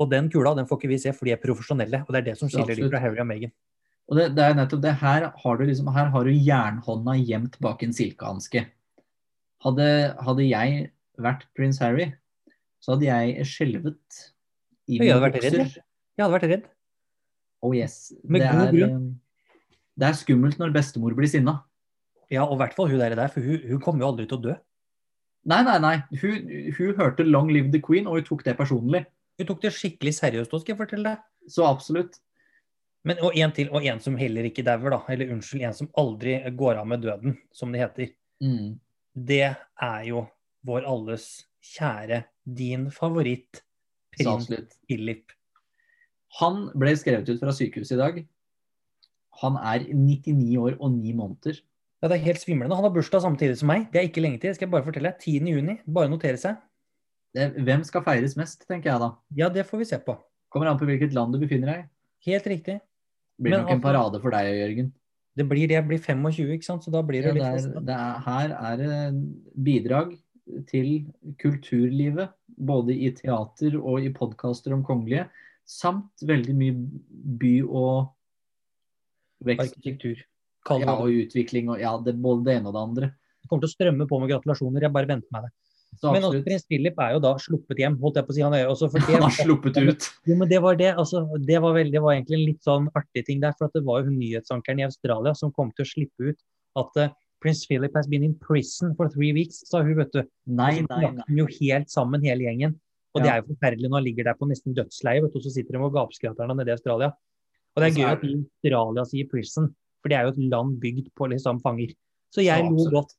Og 0.02 0.10
den 0.10 0.30
kula 0.32 0.54
den 0.58 0.66
får 0.66 0.80
ikke 0.80 0.90
vi 0.90 0.98
se, 0.98 1.12
for 1.14 1.28
de 1.28 1.34
er 1.36 1.42
profesjonelle. 1.42 2.02
Og 2.02 2.10
det 2.14 2.22
er 2.22 2.26
det 2.32 2.38
som 2.40 2.50
skiller 2.50 2.74
dem 2.74 2.90
fra 2.90 2.98
Harry 3.02 3.20
og 3.22 3.28
Meghan. 3.28 3.52
Og 4.10 4.18
det, 4.18 4.26
det 4.36 4.44
er 4.44 4.56
nettopp 4.58 4.82
det. 4.84 4.92
Her 5.00 5.30
har 5.40 5.58
du 5.58 5.64
liksom, 5.64 5.88
her 5.94 6.10
har 6.12 6.28
du 6.28 6.32
jernhånda 6.32 7.16
gjemt 7.20 7.56
bak 7.64 7.82
en 7.86 7.94
silkehanske. 7.96 8.66
Hadde, 9.64 9.88
hadde 10.26 10.44
jeg 10.44 10.88
vært 11.24 11.46
prins 11.56 11.80
Harry, 11.80 12.10
så 12.84 12.94
hadde 12.94 13.08
jeg 13.08 13.46
skjelvet 13.48 14.18
i 14.90 14.98
Jeg 14.98 15.06
mine 15.06 15.20
vært 15.22 15.40
redd. 15.40 15.78
Jeg 15.78 16.20
hadde 16.20 16.34
vært 16.34 16.50
redd. 16.50 16.66
Oh 17.64 17.72
yes. 17.72 18.12
Med 18.28 18.44
det, 18.44 18.50
god 18.52 18.76
er, 18.76 18.90
eh, 18.90 19.48
det 20.00 20.10
er 20.10 20.18
skummelt 20.18 20.60
når 20.60 20.74
bestemor 20.74 21.16
blir 21.16 21.30
sinna. 21.30 21.62
Ja, 22.32 22.44
og 22.44 22.58
i 22.58 22.60
hvert 22.60 22.76
fall 22.76 22.90
hun 22.90 23.00
der, 23.00 23.16
der 23.16 23.32
for 23.32 23.44
hun, 23.44 23.62
hun 23.70 23.80
kommer 23.80 24.04
jo 24.04 24.12
aldri 24.12 24.28
til 24.28 24.36
å 24.36 24.44
dø. 24.50 24.58
Nei, 25.48 25.60
nei, 25.64 25.78
nei. 25.80 25.96
Hun, 26.20 26.52
hun 26.76 26.94
hørte 26.98 27.24
'Long 27.24 27.50
live 27.52 27.72
the 27.72 27.80
Queen', 27.80 28.08
og 28.08 28.20
hun 28.20 28.28
tok 28.28 28.44
det 28.44 28.56
personlig. 28.56 29.04
Hun 29.38 29.48
tok 29.48 29.64
det 29.64 29.72
skikkelig 29.76 30.14
seriøst, 30.16 30.52
òg, 30.52 30.62
skal 30.62 30.74
jeg 30.74 30.80
fortelle 30.80 31.10
deg. 31.10 31.24
Så 31.48 31.64
absolutt. 31.68 32.20
Men, 33.04 33.20
og 33.20 33.36
en 33.36 33.52
til, 33.52 33.68
og 33.74 33.84
en 33.84 34.00
som 34.00 34.16
heller 34.16 34.46
ikke 34.48 34.64
dauer, 34.64 34.94
da. 34.94 35.00
Eller 35.12 35.32
unnskyld, 35.34 35.64
en 35.68 35.76
som 35.76 35.90
aldri 36.00 36.38
går 36.56 36.80
av 36.80 36.88
med 36.88 37.04
døden, 37.04 37.36
som 37.52 37.72
det 37.74 37.82
heter. 37.82 38.14
Mm. 38.44 38.78
Det 39.14 39.44
er 39.52 40.06
jo 40.08 40.24
vår 40.64 40.86
alles 40.88 41.28
kjære, 41.74 42.22
din 42.44 42.88
favoritt, 42.92 43.60
prins. 44.16 44.48
Philip. 44.88 45.34
Han 46.40 46.68
ble 46.78 46.94
skrevet 46.98 47.28
ut 47.28 47.42
fra 47.42 47.52
sykehuset 47.54 47.96
i 47.96 48.00
dag. 48.00 48.24
Han 49.42 49.58
er 49.60 49.86
99 49.90 50.58
år 50.62 50.76
og 50.78 50.94
9 50.96 51.14
måneder. 51.18 51.60
Ja, 52.02 52.08
det 52.10 52.18
er 52.18 52.26
helt 52.26 52.42
svimlende. 52.42 52.76
Han 52.76 52.84
har 52.86 52.92
bursdag 52.94 53.22
samtidig 53.24 53.58
som 53.60 53.70
meg. 53.70 53.86
Det 53.92 54.00
er 54.00 54.08
ikke 54.08 54.22
lenge 54.24 54.40
til. 54.42 54.54
Skal 54.56 54.66
jeg 54.66 54.74
bare 54.74 54.86
fortelle 54.86 55.12
deg. 55.12 55.22
10. 55.24 55.52
juni. 55.56 55.76
Bare 55.88 56.10
notere 56.12 56.40
seg. 56.40 56.58
Det, 57.34 57.48
hvem 57.66 57.82
skal 57.86 58.04
feires 58.06 58.36
mest, 58.38 58.66
tenker 58.68 58.92
jeg 58.92 59.02
da. 59.02 59.08
Ja, 59.34 59.48
det 59.50 59.64
får 59.66 59.80
vi 59.80 59.86
se 59.88 59.98
på. 60.04 60.14
Kommer 60.52 60.70
an 60.70 60.78
på 60.78 60.86
hvilket 60.86 61.16
land 61.16 61.34
du 61.34 61.40
befinner 61.42 61.72
deg 61.72 61.80
i. 61.80 61.88
Helt 62.28 62.46
riktig. 62.50 62.76
Blir 63.40 63.56
Men 63.56 63.64
nok 63.64 63.72
en 63.74 63.82
parade 63.82 64.20
for 64.22 64.34
deg, 64.34 64.50
Jørgen. 64.54 64.92
Det 65.34 65.46
blir 65.50 65.66
det. 65.66 65.78
Jeg 65.80 65.86
blir 65.88 65.98
25, 65.98 66.52
ikke 66.54 66.66
sant. 66.68 66.84
Så 66.86 66.92
da 66.94 67.02
blir 67.02 67.24
Ja, 67.26 67.32
litt 67.34 67.42
det 67.42 67.64
er, 67.64 67.80
det 67.88 67.96
er, 67.96 68.20
her 68.26 68.54
er 68.54 68.76
det 68.78 68.98
bidrag 69.66 70.14
til 70.68 70.90
kulturlivet, 71.40 72.34
både 72.46 72.94
i 72.94 73.10
teater 73.16 73.78
og 73.80 74.04
i 74.04 74.12
podkaster 74.14 74.74
om 74.76 74.84
kongelige, 74.86 75.26
samt 75.66 76.22
veldig 76.22 76.54
mye 76.54 76.76
by- 77.40 77.64
og 77.64 78.12
vekst 79.44 79.74
Arkitektur. 79.74 80.22
Ja, 80.80 80.94
og 80.94 81.10
utvikling 81.12 81.68
og 81.72 81.80
ja, 81.80 81.92
det, 82.00 82.14
både 82.20 82.46
det 82.46 82.56
ene 82.58 82.70
og 82.70 82.76
det 82.76 82.84
andre. 82.84 83.10
Det 83.42 83.50
kommer 83.50 83.66
til 83.66 83.72
å 83.72 83.74
strømme 83.74 84.06
på 84.08 84.20
med 84.20 84.30
gratulasjoner. 84.30 84.86
Jeg 84.86 84.94
bare 84.94 85.10
venter 85.10 85.34
meg 85.34 85.48
det. 85.48 85.52
Men 86.02 86.26
også, 86.28 86.42
prins 86.46 86.64
Philip 86.68 86.98
er 87.00 87.14
jo 87.14 87.20
da 87.22 87.34
sluppet 87.40 87.80
hjem, 87.80 87.98
holdt 88.02 88.18
jeg 88.18 88.26
på 88.26 88.34
å 88.34 88.36
si. 88.36 88.44
Han 88.44 88.56
er 88.56 88.64
jo 88.64 88.72
også 88.74 88.88
for 88.92 89.04
det, 89.04 89.14
Han 89.16 89.26
har 89.26 89.34
sluppet 89.36 89.80
ut. 89.80 90.08
Jo, 90.28 90.38
men 90.40 90.50
det 90.50 90.60
var 90.64 90.78
det. 90.80 90.90
Altså, 91.00 91.24
det, 91.38 91.58
var 91.64 91.76
veldig, 91.76 91.94
det 91.94 92.02
var 92.04 92.16
egentlig 92.16 92.38
en 92.38 92.46
litt 92.48 92.66
sånn 92.66 92.88
artig 92.98 93.26
ting 93.28 93.42
der. 93.44 93.54
For 93.58 93.68
at 93.68 93.76
det 93.76 93.84
var 93.86 94.02
jo 94.02 94.10
hun 94.10 94.18
nyhetsankeren 94.20 94.82
i 94.82 94.88
Australia 94.88 95.34
som 95.38 95.52
kom 95.54 95.70
til 95.74 95.86
å 95.86 95.90
slippe 95.90 96.32
ut 96.32 96.40
at 96.80 96.98
uh, 97.00 97.12
prins 97.44 97.62
Philip 97.68 97.94
has 97.94 98.08
been 98.10 98.24
in 98.26 98.34
prison 98.42 98.94
for 98.98 99.12
three 99.12 99.34
weeks, 99.36 99.62
sa 99.68 99.82
hun, 99.84 99.94
vet 100.00 100.14
du. 100.14 100.22
Nei, 100.46 100.72
Og 100.82 100.90
nei, 100.90 101.12
nei. 101.18 101.28
hun 101.28 101.42
jo 101.44 101.48
helt 101.60 101.92
sammen, 101.92 102.24
hele 102.24 102.48
gjengen. 102.48 102.78
Og 103.14 103.22
det 103.22 103.30
er 103.30 103.40
jo 103.40 103.52
forferdelig 103.52 103.90
når 103.90 104.00
han 104.00 104.06
ligger 104.08 104.26
der 104.26 104.38
på 104.38 104.48
nesten 104.50 104.74
dødsleie, 104.74 105.22
vet 105.22 105.34
du, 105.34 105.38
og 105.38 105.44
så 105.44 105.52
sitter 105.54 105.76
de 105.76 105.82
og 105.86 105.94
gapskratter 105.94 106.50
han 106.50 106.58
nede 106.58 106.72
i 106.72 106.74
Australia. 106.74 107.12
Og 107.74 107.82
det 107.82 107.90
er 107.90 107.98
gøy 108.00 108.08
at 108.08 108.24
Australia 108.26 109.04
sier 109.10 109.28
prison, 109.30 109.68
for 110.02 110.10
det 110.10 110.18
er 110.18 110.26
jo 110.26 110.32
et 110.34 110.40
land 110.50 110.80
bygd 110.82 111.12
på 111.18 111.28
liksom 111.30 111.60
fanger. 111.62 111.94
Så 112.34 112.42
jeg 112.42 112.66
Så 112.66 112.74
lo 112.74 112.88
godt. 112.90 113.14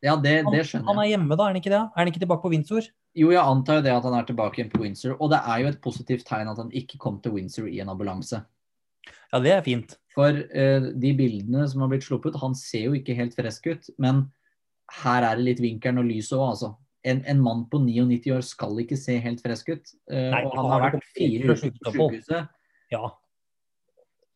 Ja, 0.00 0.14
det, 0.16 0.32
det 0.48 0.62
skjønner 0.64 0.88
han 0.88 1.02
er 1.02 1.10
hjemme 1.10 1.36
da, 1.36 1.44
er 1.44 1.52
han 1.52 1.60
ikke 1.60 1.72
det? 1.72 1.80
Er 1.84 2.00
han 2.00 2.08
ikke 2.08 2.22
tilbake 2.22 2.44
på 2.44 2.50
Windsor? 2.54 2.86
Jo, 3.18 3.32
jeg 3.34 3.42
antar 3.42 3.80
jo 3.80 3.84
det 3.84 3.92
at 3.92 4.06
han 4.06 4.16
er 4.16 4.26
tilbake 4.28 4.60
igjen 4.60 4.72
på 4.72 4.80
Windsor. 4.80 5.16
Og 5.18 5.32
det 5.32 5.40
er 5.44 5.60
jo 5.60 5.70
et 5.72 5.80
positivt 5.84 6.24
tegn 6.28 6.48
at 6.48 6.60
han 6.62 6.70
ikke 6.76 7.00
kom 7.02 7.18
til 7.20 7.34
Windsor 7.36 7.68
i 7.68 7.82
en 7.84 7.92
ambulanse. 7.92 8.40
Ja, 9.30 9.40
det 9.44 9.52
er 9.52 9.64
fint. 9.66 9.96
For 10.14 10.34
uh, 10.34 10.90
de 11.02 11.12
bildene 11.18 11.66
som 11.70 11.84
har 11.84 11.92
blitt 11.92 12.06
sluppet, 12.06 12.38
han 12.40 12.56
ser 12.58 12.88
jo 12.88 12.96
ikke 12.96 13.16
helt 13.18 13.36
frisk 13.36 13.68
ut. 13.74 13.90
Men 14.00 14.24
her 15.04 15.26
er 15.26 15.38
det 15.38 15.48
litt 15.50 15.62
vinkelen 15.62 16.00
og 16.02 16.08
lyset 16.08 16.38
òg, 16.38 16.46
altså. 16.54 16.72
en, 17.06 17.22
en 17.30 17.42
mann 17.44 17.66
på 17.70 17.78
99 17.84 18.32
år 18.34 18.44
skal 18.46 18.80
ikke 18.82 18.98
se 18.98 19.20
helt 19.22 19.42
frisk 19.44 19.74
ut. 19.74 19.92
Uh, 20.10 20.30
Nei, 20.32 20.44
og 20.46 20.56
han 20.56 20.70
har 20.72 20.86
vært 20.88 21.10
fire 21.12 21.44
uker 21.44 21.74
på 21.76 21.92
sykehuset. 21.92 22.54
Ja. 22.90 23.10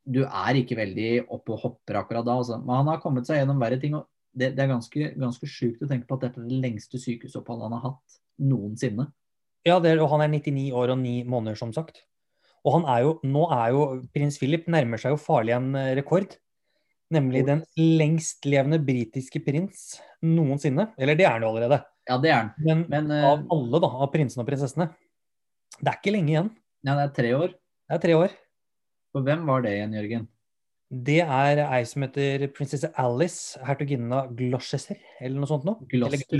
Du 0.04 0.20
er 0.26 0.60
ikke 0.60 0.76
veldig 0.76 1.12
oppe 1.32 1.54
og 1.56 1.62
hopper 1.64 2.02
akkurat 2.02 2.26
da, 2.26 2.36
altså. 2.36 2.60
Men 2.60 2.82
han 2.82 2.92
har 2.92 3.00
kommet 3.02 3.26
seg 3.26 3.40
gjennom 3.40 3.62
verre 3.62 3.80
ting. 3.80 3.96
og 3.96 4.10
det, 4.34 4.54
det 4.56 4.64
er 4.64 4.72
ganske, 4.72 5.10
ganske 5.20 5.48
sjukt 5.48 5.82
å 5.84 5.90
tenke 5.90 6.08
på 6.08 6.18
at 6.18 6.26
dette 6.26 6.42
er 6.42 6.48
det 6.50 6.62
lengste 6.62 7.00
sykehusoppholdet 7.00 7.68
han 7.68 7.76
har 7.78 7.84
hatt 7.90 8.18
noensinne. 8.42 9.08
Ja, 9.64 9.78
det 9.80 9.94
er, 9.94 10.02
og 10.04 10.10
han 10.12 10.24
er 10.26 10.32
99 10.32 10.66
år 10.76 10.92
og 10.92 11.00
9 11.00 11.22
måneder, 11.30 11.56
som 11.58 11.72
sagt. 11.72 12.02
Og 12.64 12.78
han 12.78 12.86
er 12.88 13.04
jo, 13.04 13.14
nå 13.28 13.44
er 13.52 13.74
jo 13.76 13.84
prins 14.14 14.38
Philip 14.40 14.66
nærmer 14.72 15.00
seg 15.00 15.14
jo 15.14 15.20
farlig 15.20 15.54
en 15.56 15.70
eh, 15.78 15.92
rekord. 15.98 16.36
Nemlig 17.12 17.44
den 17.46 17.62
lengstlevende 17.78 18.80
britiske 18.82 19.40
prins 19.44 19.98
noensinne. 20.24 20.88
Eller 20.98 21.18
det 21.18 21.26
er 21.28 21.36
han 21.36 21.44
jo 21.44 21.52
allerede. 21.52 21.82
Ja, 22.08 22.16
det 22.20 22.32
er 22.32 22.38
han. 22.40 22.52
Men, 22.64 22.84
Men 22.90 23.12
uh, 23.12 23.26
av 23.30 23.44
alle, 23.54 23.80
da, 23.84 23.90
av 24.04 24.10
prinsene 24.12 24.44
og 24.44 24.48
prinsessene. 24.48 24.88
Det 25.78 25.90
er 25.90 26.00
ikke 26.00 26.14
lenge 26.14 26.32
igjen. 26.32 26.50
ja, 26.86 26.96
det 26.96 27.04
er 27.04 27.14
tre 27.20 27.34
år. 27.36 27.54
Det 27.84 27.98
er 27.98 28.02
tre 28.02 28.16
år. 28.16 28.36
For 29.14 29.26
hvem 29.26 29.44
var 29.46 29.64
det 29.64 29.76
igjen, 29.76 29.94
Jørgen? 30.00 30.26
Det 30.90 31.20
er 31.24 31.58
ei 31.64 31.80
som 31.88 32.04
heter 32.04 32.44
prinsesse 32.54 32.90
Alice, 33.00 33.58
hertuginnen 33.66 34.12
av 34.14 34.34
Gloucester, 34.36 34.98
eller 35.18 35.40
noe 35.40 35.48
sånt 35.50 35.64
noe. 35.66 35.80
Gloucester. 35.90 36.36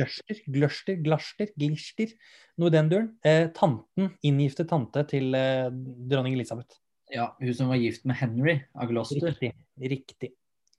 Gloucester, 0.47 0.99
Gloucester, 1.03 1.49
Glister, 1.59 2.13
noe 2.61 2.71
i 2.71 2.75
den 2.75 2.91
duren. 2.93 3.09
Eh, 3.25 3.49
tanten, 3.57 4.13
inngifte 4.23 4.67
tante 4.71 5.03
til 5.11 5.35
eh, 5.35 5.71
dronning 5.73 6.37
Elisabeth. 6.37 6.77
Ja, 7.13 7.31
Hun 7.41 7.55
som 7.57 7.69
var 7.73 7.81
gift 7.81 8.05
med 8.09 8.17
Henry 8.21 8.59
av 8.77 8.89
Gloucester. 8.93 9.33
Riktig. 9.33 9.53
Riktig. 9.91 10.31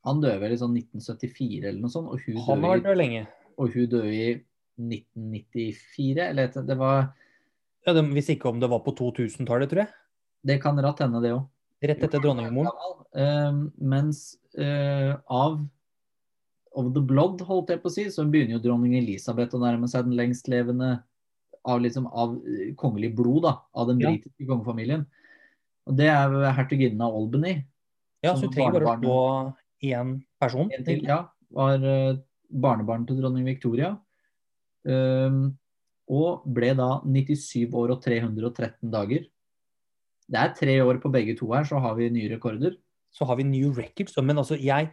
Han 0.05 0.21
døde 0.21 0.37
vel 0.43 0.53
i 0.53 0.61
sånn 0.61 0.75
1974 0.77 1.65
eller 1.65 1.81
noe 1.81 1.91
sånt, 1.91 2.11
og 2.13 2.21
hun 2.27 2.37
Han 2.45 2.61
døde, 2.63 2.93
i, 2.93 2.99
lenge. 3.01 3.25
og 3.57 3.73
hun 3.73 3.89
døde 3.89 4.13
i 4.13 4.25
1994, 4.77 6.29
eller 6.29 6.51
det 6.69 6.77
var 6.79 7.07
Ja, 7.85 7.93
hvis 8.01 8.29
ikke 8.33 8.49
om 8.49 8.59
det 8.61 8.69
var 8.69 8.81
på 8.85 8.93
2000-tallet, 8.97 9.69
tror 9.69 9.83
jeg. 9.83 9.91
Det 10.45 10.61
kan 10.61 10.77
rett 10.81 11.01
hende, 11.03 11.21
det 11.21 11.33
òg. 11.35 11.43
Rett 11.89 12.03
etter 12.07 12.21
dronningmoren. 12.23 12.71
Um, 13.15 13.59
mens 13.79 14.35
eh, 14.57 15.13
av 15.31 15.59
of 16.75 16.93
the 16.93 17.01
blood, 17.01 17.41
holdt 17.47 17.71
jeg 17.71 17.81
på 17.83 17.89
å 17.91 17.93
si, 17.93 18.05
så 18.11 18.25
begynner 18.27 18.57
jo 18.57 18.63
dronning 18.65 18.97
Elisabeth 18.99 19.55
å 19.55 19.61
nærme 19.61 19.87
seg 19.87 20.09
den 20.09 20.17
lengstlevende 20.19 20.89
av, 21.65 21.81
liksom, 21.81 22.07
av 22.11 22.35
eh, 22.43 22.73
kongelig 22.79 23.13
blod, 23.17 23.45
da, 23.47 23.53
av 23.73 23.89
den 23.89 24.03
Ja. 24.03 24.11
kongefamilien. 24.43 25.05
Og 25.85 25.97
det 25.97 26.09
er 26.11 26.33
hertuginnen 26.57 27.01
av 27.05 27.15
Albany. 27.15 27.59
Ja, 28.25 28.33
så 28.33 28.47
hun 28.47 28.55
trenger 28.55 28.81
bare 28.83 28.97
å 28.97 29.03
få 29.05 29.19
én 29.85 30.17
person. 30.41 30.71
En 30.73 30.85
til, 30.85 31.03
ja, 31.05 31.27
var 31.53 31.83
uh, 31.83 32.17
barnebarn 32.49 33.05
til 33.05 33.19
dronning 33.21 33.45
Victoria. 33.45 33.93
Um, 34.85 35.55
og 36.09 36.45
ble 36.53 36.73
da 36.77 36.89
97 37.05 37.73
år 37.73 37.93
og 37.95 38.01
313 38.03 38.91
dager. 38.93 39.25
Det 40.31 40.41
er 40.41 40.55
tre 40.57 40.75
år 40.81 40.99
på 41.03 41.11
begge 41.13 41.35
to 41.37 41.51
her, 41.53 41.65
så 41.67 41.79
har 41.81 41.95
vi 41.97 42.09
nye 42.13 42.31
rekorder. 42.33 42.77
Så 43.13 43.27
har 43.29 43.37
vi 43.39 43.45
new 43.47 43.73
records. 43.73 44.17
Men 44.17 44.41
altså, 44.41 44.57
jeg, 44.59 44.89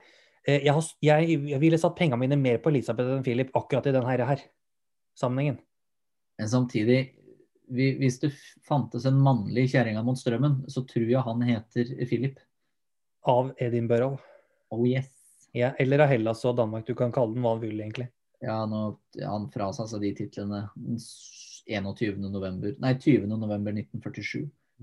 eh, 0.46 0.60
jeg, 0.66 0.74
har, 0.76 0.90
jeg, 1.02 1.38
jeg 1.50 1.60
ville 1.62 1.80
satt 1.80 1.96
pengene 1.98 2.20
mine 2.20 2.38
mer 2.38 2.60
på 2.62 2.70
Elisabeth 2.70 3.16
enn 3.16 3.24
Philip 3.26 3.50
akkurat 3.56 3.88
i 3.88 3.94
denne 3.96 4.12
her 4.12 4.44
sammenhengen. 5.18 5.58
Men 6.38 6.48
samtidig, 6.48 7.00
vi, 7.72 7.88
hvis 8.00 8.20
det 8.22 8.32
fantes 8.68 9.06
en 9.08 9.20
mannlig 9.22 9.68
kjerringa 9.72 10.04
mot 10.04 10.18
strømmen, 10.18 10.62
så 10.68 10.84
tror 10.88 11.08
jeg 11.08 11.26
han 11.26 11.44
heter 11.48 11.92
Philip. 12.06 12.40
Av 13.28 13.52
Edinburgh. 13.62 14.20
Oh 14.72 14.86
yes. 14.88 15.10
Ja, 15.52 15.74
eller 15.78 16.04
av 16.04 16.10
Hellas 16.12 16.44
og 16.48 16.56
Danmark. 16.56 16.86
Du 16.88 16.96
kan 16.98 17.12
kalle 17.12 17.36
den 17.36 17.44
hva 17.44 17.56
du 17.58 17.66
vil, 17.66 17.80
egentlig. 17.80 18.08
Ja, 18.42 18.64
nå 18.66 18.96
han 19.20 19.46
frasa 19.52 19.86
seg 19.86 20.02
de 20.02 20.14
titlene 20.18 20.64
den 20.74 20.98
21. 20.98 22.18
november, 22.24 22.74
nei 22.82 22.96
20. 22.98 23.28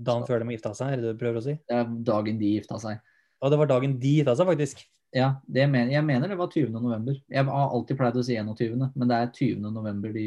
1947. 0.00 0.06
Dagen 0.08 0.26
før 0.28 0.42
de 0.44 0.54
gifta 0.56 0.72
seg, 0.76 0.94
er 0.94 1.02
det 1.02 1.12
du 1.12 1.20
prøver 1.20 1.40
å 1.40 1.44
si? 1.44 1.54
Det 1.68 1.76
er 1.76 1.92
dagen 2.08 2.40
de 2.40 2.54
gifta 2.56 2.80
seg. 2.80 3.04
Og 3.40 3.52
det 3.52 3.60
var 3.60 3.70
dagen 3.70 4.00
de 4.00 4.16
gifta 4.18 4.34
seg, 4.38 4.50
faktisk. 4.50 4.82
Ja, 5.16 5.30
det 5.50 5.64
men, 5.70 5.90
jeg 5.90 6.06
mener 6.06 6.30
det 6.30 6.38
var 6.38 6.50
20. 6.52 6.74
november. 6.78 7.16
Jeg 7.32 7.46
har 7.48 7.72
alltid 7.74 7.98
pleid 7.98 8.18
å 8.18 8.26
si 8.26 8.36
21., 8.38 8.90
men 8.94 9.10
det 9.10 9.16
er 9.16 9.32
20. 9.34 9.72
november 9.74 10.12
de, 10.14 10.26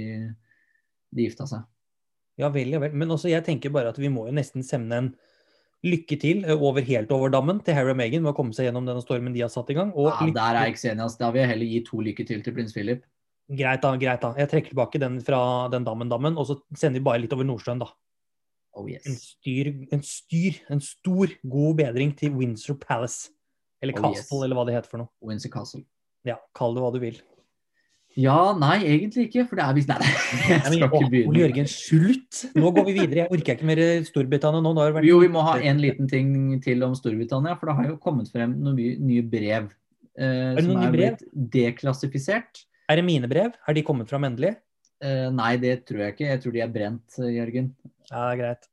de 1.15 1.27
gifta 1.27 1.47
seg. 1.49 1.63
Ja 2.41 2.49
vel, 2.51 2.73
ja 2.73 2.81
vel. 2.81 2.95
Men 2.97 3.13
også, 3.13 3.29
jeg 3.31 3.45
tenker 3.45 3.71
bare 3.73 3.93
at 3.93 3.99
vi 4.01 4.11
må 4.11 4.25
jo 4.27 4.35
nesten 4.35 4.65
sende 4.65 4.99
en 4.99 5.13
lykke 5.83 6.17
til 6.19 6.45
eh, 6.47 6.55
over 6.55 6.83
helt 6.87 7.11
over 7.13 7.31
dammen 7.31 7.59
til 7.63 7.75
Harry 7.77 7.91
og 7.93 7.99
Meghan 7.99 8.23
med 8.23 8.31
å 8.31 8.37
komme 8.37 8.55
seg 8.55 8.69
gjennom 8.69 8.87
denne 8.87 9.03
stormen 9.03 9.35
de 9.35 9.43
har 9.43 9.51
satt 9.53 9.71
i 9.71 9.77
gang. 9.77 9.91
Ja, 9.95 10.15
der 10.25 10.59
er 10.59 10.67
jeg 10.67 10.77
ikke 10.77 10.93
enig. 10.93 11.09
Da 11.19 11.31
vil 11.33 11.43
jeg 11.43 11.51
heller 11.53 11.73
gi 11.73 11.81
to 11.87 11.99
lykke 12.07 12.27
til 12.27 12.43
til 12.45 12.55
prins 12.55 12.75
Philip. 12.75 13.03
Greit 13.53 13.83
da, 13.83 13.91
greit 13.99 14.23
da. 14.23 14.31
Jeg 14.39 14.49
trekker 14.51 14.71
tilbake 14.71 14.99
den 15.03 15.19
fra 15.23 15.39
den 15.71 15.83
dammen-dammen, 15.85 16.37
og 16.39 16.47
så 16.47 16.57
sender 16.79 17.01
vi 17.01 17.07
bare 17.07 17.21
litt 17.23 17.33
over 17.35 17.47
Nordsjøen, 17.47 17.83
da. 17.83 17.89
Oh 18.73 18.87
En 18.89 19.17
styr, 19.19 19.69
en 19.93 20.01
styr, 20.01 20.57
en 20.73 20.81
stor, 20.81 21.29
god 21.45 21.77
bedring 21.77 22.15
til 22.17 22.33
Windsor 22.33 22.79
Palace. 22.81 23.29
Eller 23.83 23.93
Oh, 23.99 24.01
Castle, 24.01 24.39
yes. 24.39 24.43
eller 24.47 24.57
hva 24.57 24.65
det 24.65 24.77
heter 24.77 24.89
for 24.89 25.03
noe. 25.03 25.11
Windsor 25.21 25.51
Castle. 25.53 25.83
Ja, 26.25 26.39
kall 26.55 26.73
det 26.73 26.83
hva 26.83 26.91
du 26.95 26.99
vil. 27.03 27.19
Ja, 28.19 28.53
nei, 28.57 28.77
egentlig 28.85 29.27
ikke. 29.27 29.45
For 29.49 29.57
det 29.57 29.65
er 29.65 29.77
visst 29.77 29.89
Nei, 29.89 29.99
jeg 30.05 30.59
skal 30.61 30.67
men, 30.69 30.75
ikke 30.77 30.99
Ole 30.99 31.11
begynne. 31.11 31.39
Jørgen, 31.41 31.69
slutt! 31.69 32.41
Nå 32.55 32.71
går 32.75 32.87
vi 32.89 32.95
videre. 32.99 33.23
Jeg 33.23 33.33
orker 33.37 33.57
ikke 33.57 33.69
mer 33.69 33.81
Storbritannia 34.07 34.61
nå. 34.63 34.73
har 34.79 34.93
vært... 34.97 35.07
Jo, 35.09 35.17
vi 35.23 35.31
må 35.33 35.45
ha 35.47 35.55
en 35.59 35.81
liten 35.81 36.09
ting 36.09 36.35
til 36.63 36.85
om 36.85 36.93
Storbritannia, 36.97 37.55
for 37.59 37.71
det 37.71 37.77
har 37.79 37.89
jo 37.89 37.97
kommet 38.03 38.29
frem 38.33 38.53
noen 38.63 38.77
nye, 39.07 39.23
brev. 39.25 39.71
Eh, 40.13 40.53
det 40.59 40.65
som 40.67 40.77
er 40.77 40.93
brev? 40.93 41.17
blitt 41.17 41.49
deklassifisert. 41.57 42.63
Er 42.91 43.01
det 43.01 43.07
mine 43.07 43.29
brev? 43.31 43.57
Er 43.67 43.77
de 43.77 43.85
kommet 43.85 44.11
fram 44.11 44.29
endelig? 44.29 44.53
Eh, 45.03 45.27
nei, 45.33 45.55
det 45.59 45.79
tror 45.89 46.05
jeg 46.05 46.15
ikke. 46.15 46.29
Jeg 46.29 46.43
tror 46.43 46.55
de 46.55 46.63
er 46.63 46.73
brent, 46.77 47.17
eh, 47.19 47.33
Jørgen. 47.39 47.73
Ja, 48.13 48.29
greit. 48.37 48.69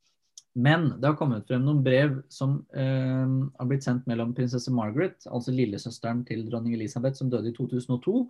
Men 0.55 0.89
det 0.99 1.07
har 1.07 1.17
kommet 1.19 1.47
frem 1.47 1.63
noen 1.63 1.83
brev 1.87 2.17
som 2.33 2.59
eh, 2.75 3.35
har 3.57 3.69
blitt 3.71 3.87
sendt 3.87 4.09
mellom 4.11 4.35
prinsesse 4.35 4.73
Margaret, 4.75 5.23
altså 5.31 5.55
lillesøsteren 5.55 6.25
til 6.27 6.43
dronning 6.49 6.75
Elisabeth, 6.75 7.21
som 7.21 7.31
døde 7.31 7.53
i 7.53 7.55
2002, 7.57 8.25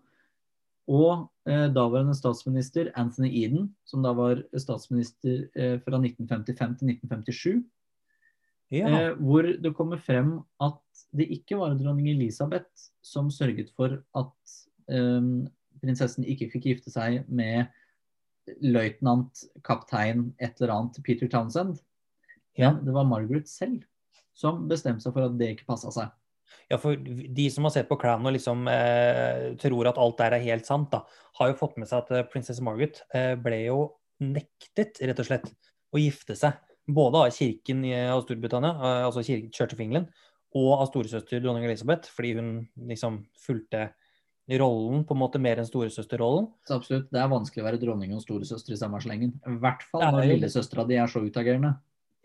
og 0.91 1.13
eh, 1.49 1.67
daværende 1.73 2.17
statsminister 2.19 2.91
Anthony 2.99 3.31
Eden, 3.41 3.71
som 3.89 4.05
da 4.05 4.13
var 4.17 4.43
statsminister 4.53 5.47
eh, 5.55 5.77
fra 5.81 6.01
1955 6.03 6.77
til 6.81 6.93
1957. 6.93 7.63
Ja. 8.71 8.87
Eh, 8.87 9.13
hvor 9.19 9.49
det 9.49 9.75
kommer 9.75 9.99
frem 9.99 10.37
at 10.63 11.07
det 11.17 11.31
ikke 11.35 11.59
var 11.59 11.75
dronning 11.79 12.13
Elisabeth 12.13 12.91
som 13.03 13.31
sørget 13.35 13.73
for 13.75 13.97
at 13.97 14.57
eh, 14.93 15.31
prinsessen 15.81 16.29
ikke 16.29 16.51
fikk 16.53 16.69
gifte 16.69 16.93
seg 16.93 17.25
med 17.27 17.71
løytnant, 18.65 19.45
kaptein, 19.67 20.31
et 20.41 20.59
eller 20.61 20.75
annet 20.75 21.01
Peter 21.07 21.31
Townsend. 21.31 21.81
Ja. 22.59 22.73
Men 22.73 22.85
det 22.87 22.95
var 22.97 23.09
Margaret 23.09 23.49
selv 23.49 23.85
som 24.37 24.65
bestemte 24.71 25.05
seg 25.05 25.15
for 25.15 25.29
at 25.29 25.37
det 25.39 25.55
ikke 25.55 25.69
passa 25.69 25.93
seg. 25.95 26.11
Ja, 26.71 26.79
for 26.83 26.99
de 26.99 27.47
som 27.51 27.67
har 27.67 27.75
sett 27.75 27.89
på 27.91 27.99
Crown 28.01 28.27
og 28.27 28.35
liksom 28.35 28.67
eh, 28.71 29.53
tror 29.61 29.91
at 29.91 29.99
alt 30.03 30.19
der 30.19 30.37
er 30.37 30.45
helt 30.45 30.67
sant, 30.67 30.91
da, 30.93 31.05
har 31.39 31.51
jo 31.51 31.59
fått 31.59 31.77
med 31.79 31.91
seg 31.91 32.05
at 32.05 32.11
eh, 32.15 32.27
prinsesse 32.31 32.65
Margaret 32.67 33.03
eh, 33.15 33.35
ble 33.39 33.61
jo 33.65 33.79
nektet, 34.23 34.99
rett 35.03 35.23
og 35.23 35.29
slett, 35.29 35.47
å 35.91 36.01
gifte 36.01 36.37
seg. 36.39 36.59
Både 36.91 37.23
av 37.23 37.35
kirken 37.35 37.85
i, 37.87 37.95
av 38.11 38.25
Storbritannia, 38.25 38.75
eh, 38.77 39.07
altså 39.09 39.25
kirken, 39.27 39.53
Church 39.55 39.77
of 39.77 39.83
England, 39.83 40.11
og 40.59 40.71
av 40.77 40.89
storesøster 40.91 41.43
dronning 41.43 41.67
Elisabeth, 41.69 42.11
fordi 42.11 42.35
hun 42.39 42.53
liksom 42.91 43.23
fulgte 43.39 43.89
rollen 44.59 45.05
på 45.07 45.15
en 45.15 45.21
måte 45.21 45.39
mer 45.43 45.61
enn 45.63 45.69
storesøsterrollen. 45.69 46.49
Så 46.67 46.75
absolutt, 46.81 47.11
Det 47.13 47.21
er 47.21 47.29
vanskelig 47.31 47.63
å 47.63 47.67
være 47.69 47.81
dronning 47.83 48.15
og 48.17 48.23
storesøster 48.25 48.75
i 48.75 48.79
samme 48.81 48.99
slengen. 49.05 49.37
I 49.47 49.57
hvert 49.63 49.85
fall 49.87 50.03
når 50.17 50.27
lillesøstera 50.33 50.87
di 50.89 50.99
er 50.99 51.07
så 51.13 51.23
utagerende. 51.23 51.77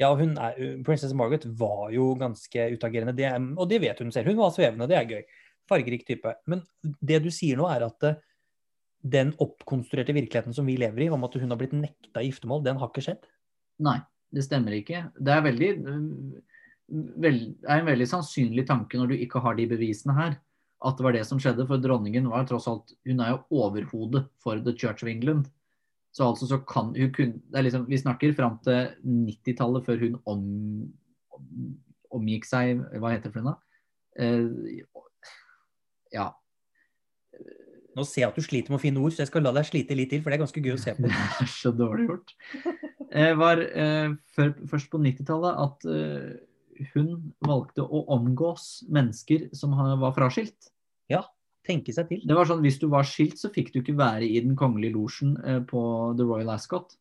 Ja, 0.02 0.10
hun 0.18 0.34
er, 0.42 0.58
prinsesse 0.84 1.16
Margaret 1.16 1.46
var 1.56 1.92
jo 1.94 2.10
ganske 2.20 2.66
utagerende, 2.74 3.14
det, 3.16 3.26
er- 3.30 3.52
og 3.56 3.70
det 3.70 3.80
vet 3.84 4.00
hun 4.02 4.12
selv. 4.12 4.28
Hun 4.28 4.42
var 4.42 4.52
svevende, 4.56 4.88
det 4.92 4.98
er 4.98 5.06
gøy. 5.12 5.22
Fargerik 5.70 6.06
type. 6.08 6.34
Men 6.48 6.64
det 7.02 7.22
du 7.24 7.30
sier 7.32 7.58
nå, 7.58 7.68
er 7.72 7.86
at 7.88 8.04
eh, 8.10 8.18
den 9.06 9.32
oppkonstruerte 9.42 10.14
virkeligheten 10.14 10.54
som 10.54 10.66
vi 10.66 10.76
lever 10.82 11.06
i, 11.06 11.10
om 11.14 11.24
at 11.24 11.38
hun 11.40 11.50
har 11.54 11.58
blitt 11.62 11.74
nekta 11.78 12.24
giftermål, 12.26 12.64
den 12.66 12.78
har 12.82 12.90
ikke 12.92 13.06
skjedd. 13.06 13.24
Nei, 13.86 14.00
det 14.34 14.44
stemmer 14.46 14.76
ikke. 14.78 15.06
Det 15.20 15.32
er, 15.32 15.42
veldig, 15.46 15.70
vel, 17.24 17.40
det 17.62 17.70
er 17.70 17.80
en 17.82 17.90
veldig 17.90 18.08
sannsynlig 18.10 18.66
tanke 18.70 18.98
når 19.00 19.14
du 19.14 19.16
ikke 19.26 19.42
har 19.46 19.58
de 19.58 19.68
bevisene 19.70 20.16
her, 20.18 20.36
at 20.86 20.98
det 20.98 21.06
var 21.06 21.16
det 21.16 21.24
som 21.28 21.40
skjedde. 21.42 21.68
For 21.70 21.82
dronningen 21.82 22.28
var 22.32 22.48
tross 22.50 22.68
alt 22.72 22.96
Hun 23.08 23.22
er 23.24 23.36
jo 23.36 23.64
overhodet 23.64 24.26
for 24.44 24.60
The 24.60 24.76
Church 24.76 25.06
of 25.06 25.12
England. 25.12 25.50
Så 26.16 26.30
altså 26.30 26.48
så 26.48 26.62
kan 26.64 26.94
hun 26.96 27.12
kunne 27.16 27.42
det 27.52 27.60
er 27.60 27.68
liksom, 27.68 27.90
Vi 27.90 28.00
snakker 28.00 28.36
fram 28.36 28.60
til 28.64 28.94
90-tallet 29.04 29.86
før 29.86 30.00
hun 30.00 30.18
om, 30.26 30.42
om, 31.36 31.46
omgikk 32.16 32.48
seg 32.48 32.80
Hva 33.00 33.12
heter 33.12 33.30
det 33.30 33.36
for 33.36 33.48
noe? 33.48 33.60
Eh, 34.16 34.84
ja. 36.16 36.30
Nå 37.96 38.04
ser 38.08 38.26
jeg 38.26 38.30
at 38.30 38.40
du 38.40 38.44
sliter 38.44 38.72
med 38.72 38.80
å 38.80 38.84
finne 38.84 39.02
ord, 39.04 39.14
så 39.16 39.24
jeg 39.24 39.32
skal 39.32 39.44
la 39.44 39.54
deg 39.56 39.68
slite 39.68 39.96
litt 39.96 40.10
til, 40.12 40.22
for 40.24 40.32
det 40.32 40.38
er 40.38 40.44
ganske 40.44 40.64
gøy 40.64 40.74
å 40.76 40.80
se 40.80 40.94
på. 40.98 41.08
Det 41.12 41.46
er 41.46 41.52
så 41.52 41.72
dårlig 41.76 42.08
gjort. 42.10 42.34
Det 43.12 43.30
var 43.40 43.62
eh, 43.64 44.16
før, 44.36 44.52
først 44.72 44.90
på 44.92 45.00
90-tallet 45.04 45.62
at 45.64 45.88
eh, 45.92 46.32
hun 46.94 47.32
valgte 47.46 47.86
å 47.86 48.04
omgås 48.16 48.84
mennesker 48.92 49.50
som 49.56 49.76
var 50.02 50.16
fraskilt. 50.18 50.72
Ja. 51.12 51.24
tenke 51.66 51.94
seg 51.94 52.10
til. 52.12 52.22
Det 52.26 52.36
var 52.38 52.46
sånn, 52.46 52.62
Hvis 52.62 52.78
du 52.82 52.88
var 52.92 53.08
skilt, 53.10 53.40
så 53.42 53.50
fikk 53.54 53.72
du 53.74 53.80
ikke 53.82 53.98
være 53.98 54.26
i 54.28 54.38
den 54.42 54.56
kongelige 54.58 54.94
losjen 54.94 55.36
eh, 55.42 55.62
på 55.66 55.82
The 56.18 56.26
Royal 56.28 56.52
Ascot. 56.54 56.94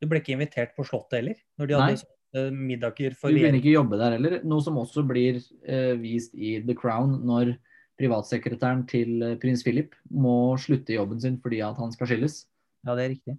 Du 0.00 0.08
ble 0.10 0.18
ikke 0.22 0.34
invitert 0.34 0.74
på 0.74 0.86
Slottet 0.88 1.20
heller? 1.20 1.38
Når 1.60 1.70
de 1.70 1.76
Nei. 1.76 1.90
hadde 1.92 2.44
middager 2.54 3.14
for 3.18 3.30
Du 3.30 3.38
kunne 3.38 3.60
ikke 3.60 3.74
jobbe 3.74 3.98
der 4.00 4.16
heller. 4.16 4.38
Noe 4.46 4.64
som 4.64 4.78
også 4.80 5.04
blir 5.06 5.38
eh, 5.62 5.94
vist 6.00 6.34
i 6.34 6.58
The 6.64 6.74
Crown 6.78 7.20
når 7.26 7.54
privatsekretæren 8.00 8.86
til 8.90 9.22
eh, 9.22 9.36
prins 9.40 9.62
Philip 9.66 9.94
må 10.10 10.56
slutte 10.58 10.96
jobben 10.96 11.20
sin 11.22 11.38
fordi 11.42 11.60
at 11.66 11.78
han 11.78 11.92
skal 11.94 12.10
skilles. 12.10 12.42
Ja, 12.86 12.96
det 12.96 13.04
er 13.04 13.14
riktig. 13.14 13.36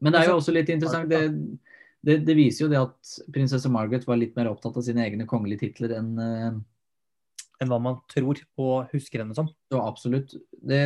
Men 0.00 0.14
det 0.14 0.22
er 0.22 0.30
jo 0.30 0.38
også 0.38 0.54
litt 0.54 0.70
interessant. 0.72 1.10
Det, 1.10 1.26
det, 2.06 2.16
det 2.24 2.36
viser 2.38 2.64
jo 2.64 2.70
det 2.72 2.80
at 2.80 3.14
prinsesse 3.34 3.70
Margaret 3.72 4.06
var 4.08 4.20
litt 4.20 4.36
mer 4.38 4.48
opptatt 4.50 4.78
av 4.80 4.84
sine 4.86 5.04
egne 5.04 5.26
kongelige 5.28 5.66
titler 5.66 5.98
enn 5.98 6.12
eh, 6.24 6.52
Enn 7.60 7.68
hva 7.68 7.76
man 7.76 7.98
tror 8.08 8.38
og 8.56 8.88
husker 8.88 9.20
henne 9.20 9.34
som. 9.36 9.50
Ja, 9.68 9.82
absolutt. 9.84 10.30
Det, 10.64 10.78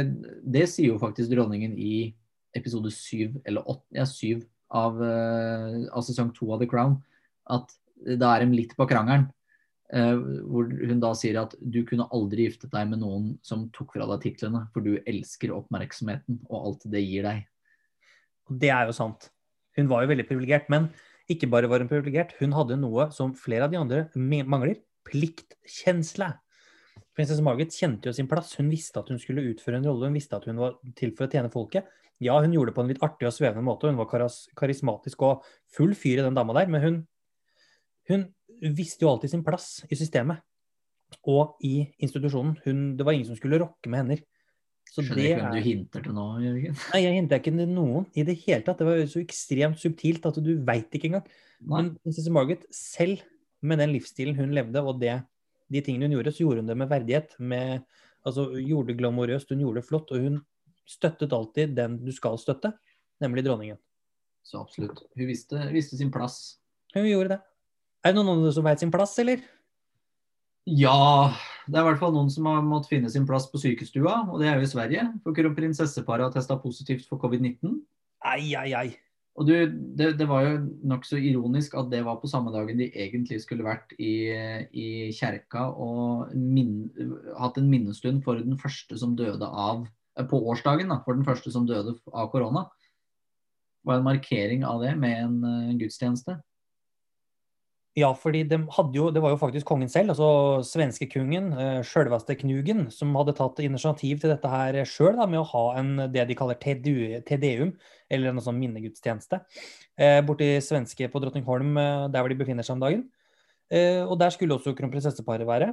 det 0.42 0.64
sier 0.66 0.88
jo 0.88 0.96
faktisk 0.98 1.30
dronningen 1.30 1.76
i 1.78 2.08
episode 2.58 2.90
syv, 2.90 3.36
eller 3.46 3.62
åtte, 3.70 3.86
ja, 3.94 4.02
syv 4.10 4.40
av, 4.74 4.98
eh, 4.98 5.84
av 5.94 6.02
sesong 6.02 6.32
to 6.34 6.48
av 6.50 6.64
The 6.64 6.66
Crown. 6.72 6.96
At 7.46 7.70
da 8.18 8.32
er 8.34 8.42
de 8.42 8.58
litt 8.58 8.74
på 8.74 8.88
krangelen. 8.90 9.28
Uh, 9.94 10.16
hvor 10.50 10.66
hun 10.66 10.98
da 10.98 11.12
sier 11.14 11.36
at 11.38 11.52
du 11.60 11.82
kunne 11.86 12.08
aldri 12.16 12.48
giftet 12.48 12.72
deg 12.72 12.88
med 12.90 12.98
noen 13.04 13.26
som 13.46 13.68
tok 13.76 13.92
fra 13.94 14.08
deg 14.10 14.24
titlene, 14.24 14.64
for 14.74 14.82
du 14.82 14.96
elsker 15.06 15.52
oppmerksomheten 15.54 16.40
og 16.48 16.56
alt 16.58 16.86
det 16.90 17.04
gir 17.04 17.28
deg. 17.28 17.44
Det 18.50 18.72
er 18.74 18.88
jo 18.88 18.96
sant. 18.96 19.28
Hun 19.78 19.90
var 19.90 20.04
jo 20.04 20.12
veldig 20.12 20.26
privilegert. 20.28 20.70
Men 20.72 20.88
ikke 21.30 21.48
bare 21.52 21.68
var 21.70 21.80
hun 21.80 21.90
privilegert, 21.90 22.34
hun 22.40 22.54
hadde 22.56 22.76
noe 22.80 23.08
som 23.14 23.32
flere 23.38 23.66
av 23.66 23.72
de 23.72 23.80
andre 23.80 24.06
mangler. 24.44 24.82
Pliktkjensle. 25.04 26.30
Prinsesse 27.14 27.44
Margaret 27.44 27.74
kjente 27.74 28.08
jo 28.08 28.14
sin 28.16 28.28
plass. 28.30 28.54
Hun 28.58 28.70
visste 28.72 29.00
at 29.00 29.10
hun 29.12 29.20
skulle 29.22 29.44
utføre 29.52 29.78
en 29.78 29.86
rolle. 29.86 30.08
Hun 30.10 30.18
visste 30.18 30.38
at 30.38 30.48
hun 30.48 30.58
var 30.60 30.78
til 30.98 31.14
for 31.14 31.26
å 31.26 31.30
tjene 31.30 31.52
folket. 31.52 31.86
Ja, 32.22 32.38
hun 32.40 32.54
gjorde 32.54 32.72
det 32.72 32.76
på 32.76 32.84
en 32.84 32.90
litt 32.90 33.02
artig 33.04 33.28
og 33.28 33.34
svevende 33.36 33.64
måte. 33.66 33.90
Hun 33.90 33.98
var 34.00 34.08
karismatisk 34.58 35.22
og 35.26 35.44
full 35.76 35.94
fyr 35.98 36.20
i 36.20 36.26
den 36.26 36.36
dama 36.38 36.56
der. 36.56 36.70
Men 36.72 36.84
hun, 36.84 36.98
hun 38.10 38.26
visste 38.74 39.06
jo 39.06 39.12
alltid 39.12 39.34
sin 39.34 39.46
plass 39.46 39.84
i 39.90 39.98
systemet 39.98 40.42
og 41.30 41.60
i 41.64 41.84
institusjonen. 42.02 42.56
Hun, 42.64 42.84
det 42.98 43.06
var 43.06 43.14
ingen 43.14 43.30
som 43.30 43.38
skulle 43.38 43.60
rokke 43.62 43.90
med 43.90 44.02
henne. 44.02 44.18
Så 44.94 45.02
Skjønner 45.02 45.18
det 45.18 45.24
ikke 45.26 45.38
hvem 45.40 45.54
du 45.54 45.64
hinter 45.64 46.02
til 46.04 46.14
nå, 46.14 46.24
Jørgen. 46.38 46.74
Nei, 46.92 46.98
jeg 47.02 47.14
hinta 47.16 47.38
ikke 47.40 47.52
til 47.56 47.70
noen 47.74 48.04
i 48.14 48.24
det 48.28 48.36
hele 48.44 48.62
tatt. 48.62 48.78
Det 48.78 48.86
var 48.86 49.00
så 49.10 49.22
ekstremt 49.24 49.80
subtilt 49.82 50.26
at 50.28 50.36
du 50.38 50.52
veit 50.68 50.94
ikke 50.94 51.08
engang. 51.10 51.24
Men 51.66 51.88
prinsesse 51.98 52.30
Margaret 52.34 52.62
selv, 52.70 53.24
med 53.64 53.80
den 53.80 53.94
livsstilen 53.94 54.36
hun 54.38 54.52
levde, 54.54 54.82
og 54.84 55.00
det, 55.00 55.16
de 55.72 55.82
tingene 55.82 56.06
hun 56.06 56.14
gjorde, 56.18 56.34
så 56.36 56.44
gjorde 56.44 56.62
hun 56.62 56.70
det 56.70 56.76
med 56.78 56.92
verdighet. 56.92 57.34
Med, 57.42 57.82
altså, 58.22 58.46
gjorde 58.60 58.92
det 58.92 58.98
glamorøst, 59.00 59.50
hun 59.50 59.64
gjorde 59.64 59.82
det 59.82 59.88
flott. 59.88 60.14
Og 60.14 60.28
hun 60.28 60.38
støttet 60.86 61.34
alltid 61.34 61.74
den 61.74 61.98
du 62.04 62.12
skal 62.14 62.38
støtte, 62.38 62.70
nemlig 63.24 63.42
dronningen. 63.48 63.80
Så 64.46 64.60
absolutt. 64.62 65.02
Hun 65.16 65.26
visste, 65.26 65.58
visste 65.74 65.98
sin 65.98 66.14
plass. 66.14 66.60
Hun 66.94 67.08
gjorde 67.08 67.34
det. 67.34 67.40
Er 68.04 68.12
det 68.12 68.20
noen 68.20 68.36
andre 68.36 68.54
som 68.54 68.66
veit 68.68 68.78
sin 68.84 68.94
plass, 68.94 69.16
eller? 69.18 69.42
Ja, 70.70 71.34
det 71.66 71.78
er 71.78 71.84
i 71.84 71.88
hvert 71.88 72.00
fall 72.02 72.12
noen 72.14 72.30
som 72.32 72.48
har 72.50 72.64
måttet 72.64 72.92
finne 72.92 73.10
sin 73.12 73.26
plass 73.28 73.46
på 73.50 73.60
sykestua, 73.62 74.24
og 74.28 74.40
det 74.42 74.50
er 74.50 74.58
jo 74.58 74.66
i 74.66 74.70
Sverige. 74.70 75.06
For 75.24 75.36
kronprinsesseparet 75.36 76.28
har 76.28 76.34
testa 76.34 76.58
positivt 76.60 77.06
for 77.08 77.22
covid-19. 77.22 77.78
Ei, 78.34 78.52
ei, 78.56 78.70
ei. 78.76 78.86
Og 79.34 79.48
du, 79.48 79.54
det, 79.98 80.12
det 80.20 80.26
var 80.30 80.44
jo 80.44 80.52
nokså 80.86 81.18
ironisk 81.18 81.74
at 81.78 81.88
det 81.90 82.04
var 82.06 82.20
på 82.22 82.30
samme 82.30 82.52
dagen 82.54 82.78
de 82.78 82.86
egentlig 82.92 83.40
skulle 83.42 83.66
vært 83.66 83.90
i, 83.98 84.30
i 84.70 84.86
kjerka 85.16 85.66
og 85.72 86.30
min, 86.38 86.86
hatt 87.40 87.58
en 87.58 87.70
minnestund 87.70 88.22
for 88.26 88.38
den 88.38 88.60
første 88.60 88.98
som 89.00 89.16
døde 89.18 89.48
av 89.48 89.88
eh, 90.18 90.26
På 90.30 90.38
årsdagen, 90.52 90.92
da, 90.92 91.00
for 91.02 91.18
den 91.18 91.26
første 91.26 91.50
som 91.50 91.66
døde 91.66 91.96
av 92.12 92.30
korona. 92.30 92.68
Det 93.82 93.90
var 93.90 93.98
en 93.98 94.06
markering 94.06 94.62
av 94.68 94.84
det 94.84 94.94
med 95.00 95.18
en 95.24 95.40
en 95.44 95.80
gudstjeneste. 95.82 96.38
Ja, 97.94 98.08
fordi 98.18 98.40
de 98.50 98.56
jo, 98.90 99.04
det 99.14 99.20
var 99.22 99.30
jo 99.30 99.38
faktisk 99.38 99.68
kongen 99.68 99.88
selv, 99.90 100.10
altså 100.10 100.64
svenskekungen, 100.66 101.52
eh, 101.54 101.82
sjølveste 101.86 102.34
Knugen, 102.40 102.88
som 102.90 103.14
hadde 103.14 103.36
tatt 103.38 103.60
initiativ 103.62 104.18
til 104.18 104.32
dette 104.32 104.50
her 104.50 104.80
sjøl, 104.82 105.14
med 105.28 105.38
å 105.38 105.46
ha 105.52 105.62
en, 105.78 105.92
det 106.10 106.24
de 106.26 106.34
kaller 106.34 106.58
TDUM, 106.58 107.70
eller 108.10 108.32
en 108.32 108.42
sånn 108.42 108.58
minnegudstjeneste, 108.58 109.38
eh, 109.94 110.18
borti 110.26 110.56
svenske 110.58 111.06
på 111.06 111.22
Drottningholm, 111.22 111.78
eh, 111.78 112.08
der 112.10 112.18
hvor 112.18 112.34
de 112.34 112.40
befinner 112.42 112.66
seg 112.66 112.80
om 112.80 112.82
dagen. 112.82 113.06
Og 113.74 114.18
der 114.20 114.30
skulle 114.30 114.54
også 114.54 114.74
kronprinsesseparet 114.76 115.46
være. 115.48 115.70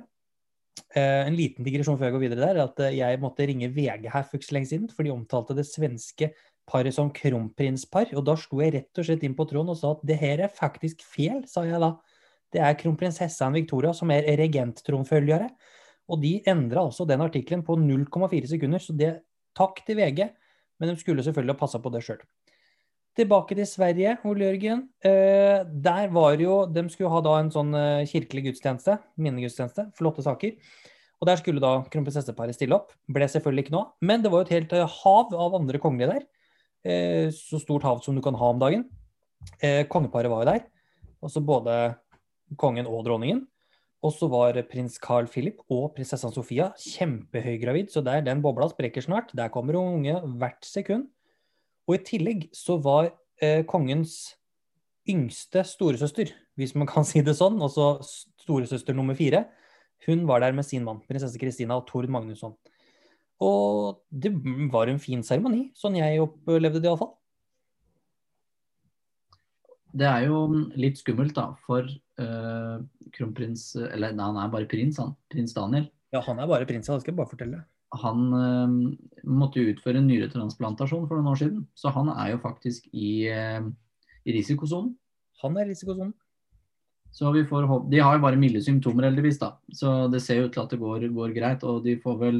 En 0.96 1.36
liten 1.36 1.66
digresjon 1.66 1.98
før 2.00 2.08
jeg 2.08 2.14
går 2.16 2.22
videre 2.24 2.48
der, 2.48 2.56
er 2.56 2.64
at 2.64 2.80
jeg 2.96 3.20
måtte 3.22 3.46
ringe 3.46 3.68
VG 3.70 4.08
her 4.10 4.24
for 4.24 4.40
ikke 4.40 4.48
så 4.48 4.56
lenge 4.56 4.70
siden, 4.72 4.88
for 4.90 5.04
de 5.04 5.12
omtalte 5.12 5.54
det 5.54 5.68
svenske 5.68 6.32
paret 6.72 6.96
som 6.96 7.12
kronprinspar, 7.14 8.14
og 8.16 8.26
da 8.26 8.38
slo 8.40 8.64
jeg 8.64 8.74
rett 8.78 9.02
og 9.02 9.06
slett 9.06 9.28
inn 9.28 9.36
på 9.38 9.46
tråden 9.50 9.74
og 9.74 9.78
sa 9.78 9.92
at 9.94 10.08
det 10.08 10.18
her 10.22 10.46
er 10.48 10.56
faktisk 10.56 11.04
feil, 11.04 11.44
sa 11.52 11.66
jeg 11.68 11.84
da. 11.84 11.92
Det 12.52 12.62
er 12.62 12.78
kronprinsessaen 12.80 13.56
Victoria 13.56 13.94
som 13.96 14.12
er 14.14 14.28
regenttronfølgere. 14.40 15.50
Og 16.12 16.20
de 16.24 16.38
endra 16.50 16.84
altså 16.84 17.08
den 17.08 17.24
artikkelen 17.24 17.64
på 17.64 17.78
0,4 17.80 18.50
sekunder, 18.52 18.84
så 18.84 18.96
det 18.98 19.14
takk 19.58 19.84
til 19.88 20.00
VG. 20.02 20.26
Men 20.80 20.92
de 20.92 21.00
skulle 21.00 21.24
selvfølgelig 21.24 21.56
ha 21.56 21.62
passa 21.62 21.80
på 21.80 21.92
det 21.94 22.04
sjøl. 22.04 22.22
Tilbake 23.16 23.56
til 23.60 23.68
Sverige, 23.68 24.16
Ole 24.28 24.48
Jørgen. 24.48 24.86
Eh, 25.04 25.68
der 25.84 26.08
var 26.16 26.40
jo 26.40 26.66
De 26.66 26.86
skulle 26.90 27.12
ha 27.12 27.20
da 27.24 27.36
en 27.42 27.52
sånn 27.52 27.76
eh, 27.76 28.08
kirkelig 28.08 28.46
gudstjeneste, 28.46 28.96
minnegudstjeneste, 29.20 29.90
flotte 29.98 30.24
saker. 30.24 30.56
Og 31.22 31.28
der 31.30 31.38
skulle 31.38 31.62
da 31.62 31.84
kronprinsesseparet 31.92 32.56
stille 32.58 32.78
opp. 32.80 32.96
Ble 33.12 33.28
selvfølgelig 33.30 33.68
ikke 33.68 33.76
noe 33.76 33.84
av. 33.84 33.92
Men 34.02 34.24
det 34.24 34.32
var 34.32 34.42
jo 34.42 34.48
et 34.48 34.56
helt 34.56 34.76
eh, 34.78 34.96
hav 35.04 35.36
av 35.38 35.58
andre 35.60 35.82
kongelige 35.84 36.16
der. 36.16 36.30
Eh, 36.88 37.28
så 37.36 37.60
stort 37.62 37.86
hav 37.86 38.00
som 38.06 38.16
du 38.18 38.24
kan 38.26 38.38
ha 38.40 38.54
om 38.56 38.62
dagen. 38.62 38.88
Eh, 39.60 39.84
kongeparet 39.92 40.32
var 40.32 40.46
jo 40.46 40.50
der. 40.54 40.64
Også 41.22 41.44
både 41.46 41.76
kongen 42.60 42.90
og 42.90 43.06
dronningen. 43.08 43.46
Og 44.02 44.16
så 44.16 44.26
var 44.32 44.58
prins 44.66 44.98
Carl 45.02 45.28
Philip 45.30 45.60
og 45.70 45.92
prinsessa 45.94 46.32
Sofia 46.34 46.72
kjempehøygravid, 46.74 47.92
så 47.94 48.02
der 48.02 48.24
den 48.26 48.42
bobla 48.42 48.72
sprekker 48.72 49.06
snart. 49.06 49.30
Der 49.38 49.52
kommer 49.54 49.78
unge 49.78 50.16
hvert 50.42 50.66
sekund. 50.66 51.06
Og 51.86 52.00
i 52.00 52.04
tillegg 52.08 52.48
så 52.56 52.80
var 52.82 53.12
eh, 53.42 53.62
kongens 53.70 54.34
yngste 55.10 55.64
storesøster, 55.66 56.34
hvis 56.58 56.74
man 56.78 56.90
kan 56.90 57.06
si 57.10 57.22
det 57.26 57.38
sånn, 57.38 57.62
altså 57.62 58.00
storesøster 58.42 58.98
nummer 58.98 59.18
fire, 59.18 59.46
hun 60.08 60.26
var 60.26 60.42
der 60.42 60.56
med 60.58 60.66
sin 60.66 60.86
mann, 60.86 61.04
prinsesse 61.06 61.38
Kristina 61.38 61.78
og 61.78 61.86
Tord 61.90 62.10
Magnusson. 62.10 62.56
Og 63.42 64.02
det 64.10 64.32
var 64.74 64.90
en 64.90 65.02
fin 65.02 65.22
seremoni, 65.26 65.68
sånn 65.78 65.98
jeg 65.98 66.22
opplevde 66.22 66.82
det 66.82 66.90
iallfall. 66.90 67.14
Det 69.92 70.08
er 70.08 70.28
jo 70.30 70.46
litt 70.80 71.02
skummelt 71.02 71.36
da, 71.36 71.50
for 71.68 71.88
uh, 72.22 72.78
kronprins 73.16 73.74
Eller 73.76 74.16
nei, 74.16 74.30
han 74.30 74.40
er 74.40 74.54
bare 74.54 74.70
prins, 74.72 75.00
han. 75.02 75.14
Prins 75.32 75.56
Daniel. 75.58 75.90
Ja, 76.16 76.24
han 76.26 76.40
er 76.40 76.50
bare 76.50 76.68
prins, 76.70 76.88
det 76.88 77.04
skal 77.04 77.14
jeg 77.14 77.20
bare 77.20 77.32
fortelle. 77.32 77.62
Han 78.02 78.26
uh, 78.32 78.76
måtte 79.28 79.60
jo 79.60 79.74
utføre 79.74 80.00
en 80.00 80.08
nyretransplantasjon 80.08 81.08
for 81.10 81.20
noen 81.20 81.34
år 81.34 81.42
siden, 81.44 81.62
så 81.76 81.92
han 81.96 82.12
er 82.16 82.34
jo 82.34 82.42
faktisk 82.44 82.88
i, 82.96 83.28
uh, 83.32 83.68
i 84.24 84.36
risikosonen. 84.38 84.94
Han 85.44 85.58
er 85.58 85.68
i 85.68 85.74
risikosonen. 85.74 86.14
Så 87.12 87.32
vi 87.36 87.44
får 87.44 87.68
håpe 87.68 87.92
De 87.92 88.00
har 88.00 88.16
jo 88.16 88.24
bare 88.24 88.40
milde 88.40 88.62
symptomer, 88.64 89.10
heldigvis, 89.10 89.40
da. 89.42 89.58
Så 89.76 90.08
det 90.12 90.22
ser 90.24 90.40
jo 90.40 90.48
ut 90.48 90.54
til 90.56 90.64
at 90.64 90.72
det 90.72 90.80
går, 90.80 91.10
går 91.12 91.34
greit. 91.36 91.66
Og 91.68 91.84
de 91.84 91.98
får 92.00 92.16
vel, 92.22 92.38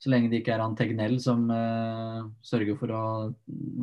så 0.00 0.12
lenge 0.12 0.30
det 0.32 0.40
ikke 0.40 0.54
er 0.56 0.64
han 0.64 0.76
Tegnell 0.78 1.18
som 1.20 1.44
uh, 1.52 2.24
sørger 2.44 2.78
for 2.80 2.94
å 2.94 3.04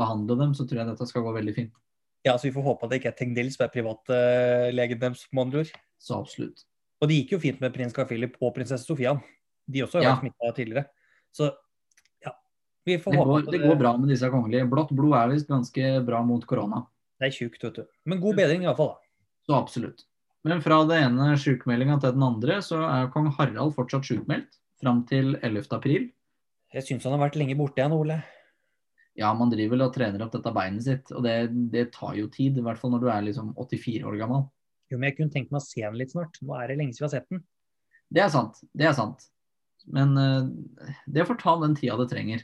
behandle 0.02 0.40
dem, 0.40 0.56
så 0.58 0.66
tror 0.66 0.82
jeg 0.82 0.90
dette 0.90 1.10
skal 1.10 1.28
gå 1.28 1.36
veldig 1.38 1.56
fint. 1.60 1.78
Ja, 2.26 2.36
så 2.38 2.48
vi 2.48 2.54
får 2.54 2.64
håpe 2.68 2.86
at 2.86 2.92
det 2.92 3.00
ikke 3.02 3.10
er 3.12 3.18
Tegndil 3.18 3.50
som 3.54 3.66
er 3.66 3.72
privatlegen 3.74 5.00
deres, 5.02 5.24
med 5.34 5.42
andre 5.48 5.64
ord. 5.64 5.72
Så 6.02 6.18
absolutt. 6.20 6.66
Og 7.02 7.10
det 7.10 7.18
gikk 7.18 7.32
jo 7.36 7.40
fint 7.42 7.62
med 7.64 7.74
prins 7.74 7.94
Carl 7.96 8.06
Philip 8.10 8.36
og 8.42 8.54
prinsesse 8.56 8.86
Sofia. 8.86 9.16
De 9.68 9.82
også 9.82 9.98
har 9.98 10.04
Ja. 10.04 10.16
vært 10.16 10.22
smitta 10.26 10.52
tidligere. 10.56 10.86
Så 11.34 11.50
ja. 12.26 12.32
Vi 12.86 12.98
får 12.98 13.12
Det 13.12 13.18
håpe 13.20 13.30
går, 13.32 13.40
at 13.48 13.52
det 13.52 13.62
går 13.62 13.80
bra 13.80 13.98
med 13.98 14.10
disse 14.10 14.30
kongelige. 14.30 14.70
Blått 14.70 14.92
blod 14.94 15.14
er 15.18 15.28
visst 15.34 15.48
ganske 15.48 16.06
bra 16.06 16.22
mot 16.24 16.46
korona. 16.46 16.86
Det 17.20 17.28
er 17.28 17.32
tjukt, 17.32 17.62
vet 17.64 17.74
du. 17.76 17.86
Men 18.06 18.20
god 18.22 18.36
bedring 18.36 18.64
iallfall, 18.64 18.96
da. 18.96 18.98
Så 19.48 19.58
absolutt. 19.58 20.06
Men 20.44 20.62
fra 20.62 20.84
det 20.86 20.98
ene 21.02 21.36
sjukmeldinga 21.38 22.00
til 22.02 22.12
den 22.14 22.24
andre, 22.24 22.58
så 22.62 22.82
er 22.86 23.12
kong 23.14 23.32
Harald 23.38 23.74
fortsatt 23.76 24.04
sjukmeldt 24.06 24.58
fram 24.82 25.06
til 25.06 25.36
11. 25.42 25.72
april. 25.74 26.12
Jeg 26.74 26.84
syns 26.84 27.04
han 27.04 27.14
har 27.20 27.30
vært 27.30 27.36
lenge 27.38 27.56
borte 27.58 27.78
igjen, 27.78 27.94
Ole. 27.94 28.24
Ja, 29.20 29.34
man 29.36 29.52
driver 29.52 29.76
vel 29.76 29.86
og 29.86 29.94
trener 29.96 30.24
opp 30.24 30.32
dette 30.34 30.54
beinet 30.56 30.86
sitt, 30.86 31.12
og 31.12 31.26
det, 31.26 31.36
det 31.74 31.90
tar 31.96 32.16
jo 32.16 32.30
tid. 32.32 32.58
I 32.58 32.64
hvert 32.66 32.80
fall 32.80 32.94
når 32.94 33.04
du 33.04 33.10
er 33.12 33.26
liksom 33.28 33.52
84 33.58 34.08
år 34.08 34.18
gammel. 34.22 34.46
Jo, 34.92 35.00
men 35.00 35.10
jeg 35.10 35.18
kunne 35.18 35.34
tenkt 35.34 35.52
meg 35.52 35.60
å 35.60 35.66
se 35.66 35.84
den 35.84 36.00
litt 36.00 36.14
snart. 36.14 36.40
Nå 36.44 36.56
er 36.58 36.72
det 36.72 36.80
lenge 36.80 36.96
siden 36.96 37.06
vi 37.06 37.10
har 37.10 37.14
sett 37.18 37.30
den. 37.32 37.44
Det 38.12 38.24
er 38.24 38.32
sant. 38.32 38.64
Det 38.76 38.88
er 38.88 38.96
sant. 38.96 39.28
Men 39.92 40.16
uh, 40.20 40.48
det 41.10 41.28
får 41.28 41.40
ta 41.42 41.56
den 41.62 41.76
tida 41.78 41.98
det 42.00 42.10
trenger. 42.12 42.44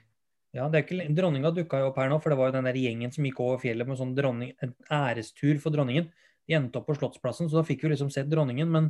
Ja, 0.56 0.69
det 0.71 0.80
er 0.80 0.86
ikke, 0.86 1.10
Dronninga 1.13 1.51
dukka 1.53 1.82
jo 1.82 1.89
opp 1.91 1.99
her 2.01 2.10
nå, 2.10 2.17
for 2.23 2.34
det 2.34 2.38
var 2.39 2.49
jo 2.49 2.56
den 2.56 2.69
der 2.69 2.80
gjengen 2.80 3.12
som 3.13 3.25
gikk 3.27 3.41
over 3.43 3.60
fjellet 3.62 3.88
med 3.88 3.99
sånn 3.99 4.15
dronning, 4.17 4.56
en 4.63 4.71
ærestur 4.95 5.60
for 5.62 5.75
dronningen. 5.75 6.08
De 6.47 6.56
endte 6.56 6.80
opp 6.80 6.88
på 6.88 6.95
Slottsplassen, 6.97 7.49
så 7.51 7.60
da 7.60 7.67
fikk 7.67 7.84
vi 7.84 7.91
liksom 7.91 8.10
sett 8.13 8.30
dronningen. 8.32 8.71
Men 8.71 8.89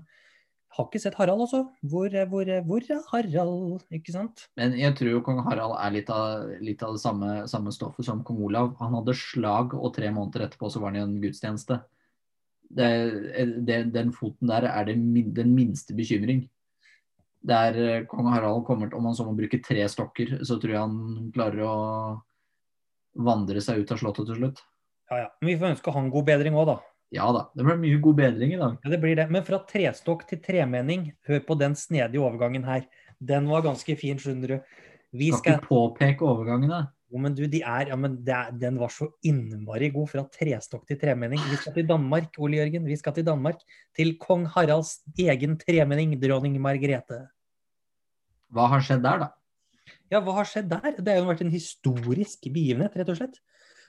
Har 0.76 0.86
ikke 0.90 1.00
sett 1.02 1.16
Harald, 1.18 1.42
altså. 1.46 1.62
Hvor, 1.90 2.12
er- 2.14 2.28
hvor, 2.30 2.44
er- 2.48 2.62
hvor 2.68 2.84
er 2.92 3.00
Harald? 3.12 3.84
Ikke 3.94 4.12
sant? 4.14 4.44
Men 4.60 4.76
jeg 4.78 4.94
tror 5.00 5.10
jo 5.14 5.22
kong 5.26 5.40
Harald 5.46 5.78
er 5.80 5.94
litt 5.96 6.10
av, 6.14 6.50
litt 6.62 6.84
av 6.84 6.94
det 6.98 7.02
samme, 7.02 7.30
samme 7.48 7.72
stoffet 7.74 8.06
som 8.06 8.24
kong 8.28 8.42
Olav. 8.50 8.74
Han 8.82 8.94
hadde 9.00 9.16
slag, 9.18 9.74
og 9.74 9.94
tre 9.96 10.12
måneder 10.14 10.46
etterpå 10.48 10.70
så 10.70 10.82
var 10.84 10.92
han 10.94 11.00
i 11.00 11.06
en 11.06 11.16
gudstjeneste. 11.24 11.80
Det, 12.68 12.90
det, 13.66 13.80
den 13.96 14.12
foten 14.12 14.50
der 14.52 14.68
er 14.68 14.86
det, 14.90 14.98
den 15.34 15.54
minste 15.56 15.96
bekymring. 15.96 16.44
Der 17.48 17.78
eh, 17.80 18.06
kong 18.12 18.28
Harald 18.34 18.66
kommer 18.68 18.90
til, 18.92 18.98
om 19.00 19.06
han 19.08 19.16
så 19.16 19.24
må 19.24 19.34
bruke 19.38 19.62
tre 19.64 19.86
stokker, 19.88 20.42
så 20.44 20.58
tror 20.60 20.74
jeg 20.74 20.84
han 20.84 21.32
klarer 21.32 21.64
å 21.64 21.76
vandre 23.24 23.62
seg 23.64 23.82
ut 23.82 23.94
av 23.96 24.02
slottet 24.02 24.28
til 24.30 24.38
slutt. 24.42 24.60
Ja, 25.10 25.24
ja. 25.24 25.28
Men 25.42 25.48
vi 25.54 25.58
får 25.62 25.72
ønske 25.78 25.94
han 25.96 26.10
god 26.12 26.28
bedring 26.28 26.58
òg, 26.60 26.68
da. 26.74 26.78
Ja 27.16 27.30
da, 27.32 27.46
det 27.56 27.64
blir 27.64 27.80
mye 27.80 28.00
god 28.04 28.18
bedring 28.20 28.54
i 28.56 28.60
dag. 28.60 28.76
Ja, 28.84 28.92
det 28.92 29.00
blir 29.04 29.16
det. 29.16 29.30
Men 29.32 29.46
fra 29.48 29.62
trestokk 29.70 30.26
til 30.28 30.42
tremenning, 30.44 31.12
hør 31.28 31.40
på 31.48 31.56
den 31.60 31.78
snedige 31.80 32.20
overgangen 32.20 32.68
her. 32.68 32.84
Den 33.24 33.48
var 33.48 33.64
ganske 33.66 33.96
fin, 34.00 34.20
skjønner 34.20 34.58
du. 34.58 34.78
Vi 35.16 35.32
Skal 35.32 35.40
skal 35.40 35.58
ikke 35.58 35.70
påpeke 35.70 36.28
overgangene. 36.28 36.82
Jo, 37.08 37.22
men 37.24 37.36
du, 37.38 37.46
de 37.48 37.62
er, 37.64 37.94
ja, 37.94 37.96
men 37.96 38.18
er, 38.28 38.52
den 38.60 38.76
var 38.82 38.92
så 38.92 39.08
innmari 39.26 39.88
god 39.96 40.10
fra 40.12 40.26
trestokk 40.28 40.84
til 40.90 41.00
tremenning. 41.00 41.40
Vi 41.48 41.60
skal 41.62 41.78
til 41.78 41.88
Danmark, 41.88 42.36
Ole 42.44 42.60
Jørgen. 42.60 42.84
Vi 42.90 43.00
skal 43.00 43.16
til 43.16 43.26
Danmark. 43.30 43.64
Til 43.96 44.18
kong 44.20 44.44
Haralds 44.52 44.98
egen 45.16 45.56
tremenning, 45.62 46.18
dronning 46.20 46.60
Margrethe. 46.60 47.24
Hva 48.52 48.68
har 48.74 48.84
skjedd 48.84 49.08
der, 49.08 49.24
da? 49.24 49.30
Ja, 50.12 50.20
hva 50.24 50.36
har 50.42 50.48
skjedd 50.48 50.68
der? 50.72 51.00
Det 51.00 51.08
har 51.08 51.22
jo 51.22 51.30
vært 51.32 51.46
en 51.46 51.56
historisk 51.56 52.50
begivenhet, 52.52 53.00
rett 53.00 53.16
og 53.16 53.22
slett. 53.22 53.40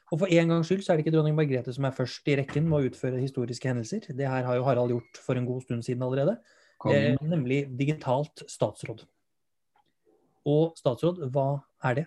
Og 0.08 0.22
for 0.22 0.32
en 0.32 0.52
gangs 0.54 0.70
skyld 0.70 0.84
så 0.84 0.92
er 0.92 0.98
det 0.98 1.04
ikke 1.04 1.14
dronning 1.18 1.36
Margrethe 1.36 1.72
som 1.74 1.84
er 1.84 1.96
først 1.96 2.28
i 2.30 2.36
rekken 2.40 2.68
med 2.68 2.78
å 2.78 2.88
utføre 2.88 3.20
historiske 3.20 3.68
hendelser. 3.68 4.06
Det 4.08 4.28
her 4.28 4.46
har 4.46 4.56
jo 4.56 4.64
Harald 4.64 4.94
gjort 4.94 5.20
for 5.20 5.36
en 5.36 5.48
god 5.48 5.66
stund 5.66 5.84
siden 5.84 6.04
allerede. 6.06 6.38
Eh, 6.88 7.16
nemlig 7.20 7.64
digitalt 7.76 8.44
statsråd. 8.48 9.02
Og 10.48 10.78
statsråd, 10.78 11.20
hva 11.34 11.50
er 11.84 12.00
det? 12.00 12.06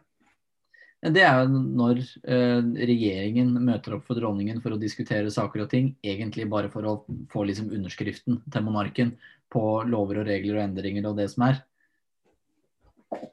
Det 1.02 1.24
er 1.26 1.40
jo 1.42 1.62
når 1.82 2.00
eh, 2.30 2.60
regjeringen 2.90 3.56
møter 3.66 3.96
opp 3.98 4.06
for 4.06 4.18
dronningen 4.18 4.60
for 4.62 4.76
å 4.76 4.82
diskutere 4.82 5.34
saker 5.34 5.64
og 5.64 5.72
ting, 5.72 5.96
egentlig 6.06 6.46
bare 6.50 6.70
for 6.74 6.86
å 6.86 7.00
få 7.32 7.46
liksom 7.50 7.72
underskriften 7.74 8.38
til 8.54 8.66
monarken 8.66 9.16
på 9.52 9.82
lover 9.90 10.22
og 10.22 10.30
regler 10.30 10.60
og 10.60 10.66
endringer 10.68 11.10
og 11.10 11.18
det 11.18 11.28
som 11.34 11.48
er. 11.50 11.64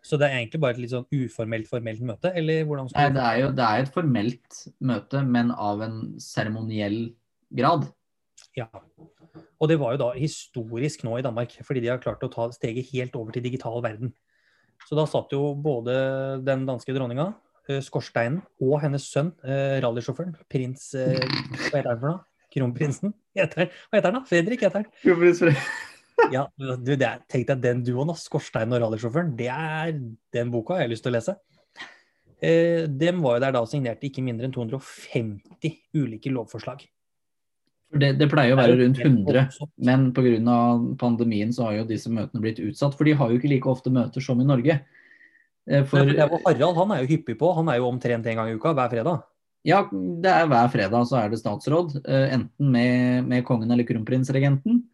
Så 0.03 0.19
det 0.19 0.29
er 0.29 0.41
egentlig 0.41 0.61
bare 0.63 0.75
et 0.75 0.81
litt 0.83 0.93
sånn 0.93 1.07
uformelt 1.15 1.69
formelt 1.71 2.03
møte, 2.07 2.33
eller 2.35 2.65
hvordan 2.67 2.89
Nei, 2.95 3.09
det 3.15 3.25
er 3.25 3.41
jo 3.43 3.51
det 3.55 3.67
er 3.67 3.85
et 3.85 3.93
formelt 3.95 4.61
møte, 4.91 5.23
men 5.27 5.53
av 5.55 5.83
en 5.87 5.99
seremoniell 6.23 6.99
grad. 7.55 7.89
Ja. 8.59 8.69
Og 9.59 9.71
det 9.71 9.79
var 9.81 9.95
jo 9.95 10.01
da 10.03 10.13
historisk 10.17 11.05
nå 11.07 11.19
i 11.19 11.27
Danmark, 11.27 11.55
fordi 11.67 11.83
de 11.85 11.93
har 11.93 12.03
klart 12.03 12.25
å 12.27 12.31
ta 12.33 12.49
steget 12.55 12.91
helt 12.93 13.19
over 13.19 13.35
til 13.35 13.45
digital 13.45 13.83
verden. 13.85 14.15
Så 14.87 14.99
da 14.99 15.05
satt 15.11 15.35
jo 15.35 15.53
både 15.59 15.95
den 16.47 16.65
danske 16.69 16.95
dronninga, 16.95 17.33
eh, 17.69 17.83
skorsteinen, 17.85 18.41
og 18.63 18.79
hennes 18.85 19.07
sønn, 19.11 19.33
eh, 19.45 19.79
rallysjåføren, 19.85 20.37
prins 20.51 20.93
eh, 20.95 21.19
Hva 21.69 21.81
heter 21.81 21.93
han 21.93 22.01
for 22.01 22.11
noe? 22.13 22.25
Kronprinsen? 22.55 23.13
Heter? 23.37 23.69
Hva 23.91 23.99
heter 23.99 24.11
han 24.11 24.23
da? 24.23 24.27
Fredrik 24.29 24.65
heter 24.65 24.83
han. 24.83 24.91
Ja, 26.33 26.45
du, 26.59 26.95
det 26.97 27.05
er, 27.07 27.23
tenk 27.31 27.47
deg 27.49 27.63
den 27.63 27.85
duoen, 27.87 28.11
Skorstein 28.19 28.75
og 28.75 28.83
rallysjåføren. 28.83 29.33
Det 29.39 29.49
er 29.53 29.95
den 30.35 30.51
boka 30.53 30.79
jeg 30.79 30.89
har 30.89 30.93
lyst 30.93 31.07
til 31.07 31.15
å 31.15 31.17
lese. 31.17 31.37
Eh, 32.39 32.85
dem 32.87 33.23
var 33.25 33.39
jo 33.39 33.43
der 33.47 33.55
da 33.57 33.65
signerte 33.67 34.07
ikke 34.07 34.23
mindre 34.23 34.47
enn 34.47 34.55
250 34.55 35.79
ulike 35.99 36.31
lovforslag. 36.35 36.85
Det, 37.89 38.13
det 38.21 38.29
pleier 38.29 38.53
å 38.53 38.59
være 38.59 38.77
rundt 38.83 38.99
100, 39.01 39.25
voldsomt. 39.25 39.71
men 39.81 40.11
pga. 40.13 40.59
pandemien 41.01 41.55
så 41.57 41.71
har 41.71 41.79
jo 41.79 41.87
disse 41.89 42.13
møtene 42.13 42.43
blitt 42.45 42.61
utsatt. 42.61 42.95
For 42.99 43.09
de 43.09 43.17
har 43.17 43.33
jo 43.33 43.41
ikke 43.41 43.51
like 43.55 43.71
ofte 43.71 43.93
møter 43.95 44.23
som 44.25 44.43
i 44.43 44.47
Norge. 44.47 44.77
Eh, 45.69 45.87
For, 45.89 46.05
For 46.05 46.45
Harald 46.45 46.79
han 46.83 46.95
er 46.95 47.03
jo 47.03 47.11
hyppig 47.15 47.39
på. 47.41 47.55
Han 47.57 47.73
er 47.73 47.81
jo 47.81 47.89
omtrent 47.89 48.29
en 48.29 48.43
gang 48.43 48.53
i 48.53 48.59
uka 48.59 48.75
hver 48.77 48.93
fredag. 48.93 49.25
Ja, 49.67 49.83
det 49.91 50.31
er 50.31 50.47
hver 50.49 50.69
fredag 50.71 51.09
så 51.11 51.19
er 51.19 51.33
det 51.33 51.41
statsråd, 51.41 51.97
eh, 52.05 52.29
enten 52.37 52.71
med, 52.73 53.27
med 53.27 53.45
kongen 53.49 53.73
eller 53.73 53.89
kronprinsregenten. 53.89 54.85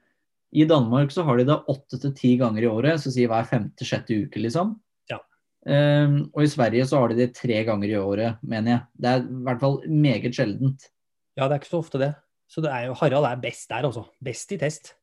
I 0.55 0.65
Danmark 0.71 1.11
så 1.11 1.25
har 1.27 1.39
de 1.39 1.47
det 1.49 1.61
åtte 1.71 1.99
til 1.99 2.13
ti 2.15 2.35
ganger 2.39 2.63
i 2.63 2.71
året, 2.71 3.01
så 3.03 3.11
si 3.11 3.27
hver 3.31 3.47
femte-sjette 3.49 4.21
uke, 4.25 4.39
liksom. 4.39 4.77
Ja. 5.11 5.19
Um, 5.67 6.21
og 6.31 6.45
i 6.45 6.51
Sverige 6.53 6.87
så 6.87 7.01
har 7.03 7.11
de 7.11 7.19
det 7.25 7.33
tre 7.35 7.65
ganger 7.67 7.91
i 7.91 7.99
året, 7.99 8.43
mener 8.47 8.77
jeg. 8.77 8.85
Det 9.03 9.11
er 9.11 9.25
i 9.25 9.41
hvert 9.49 9.65
fall 9.65 9.81
meget 9.91 10.37
sjeldent. 10.37 10.87
Ja, 11.35 11.49
det 11.49 11.57
er 11.57 11.63
ikke 11.63 11.73
så 11.73 11.83
ofte 11.83 12.03
det. 12.03 12.13
Så 12.47 12.63
det 12.63 12.71
er 12.71 12.87
jo, 12.87 12.99
Harald 13.01 13.27
er 13.27 13.43
best 13.43 13.67
der, 13.73 13.89
altså. 13.89 14.05
Best 14.23 14.55
i 14.55 14.61
test. 14.61 14.95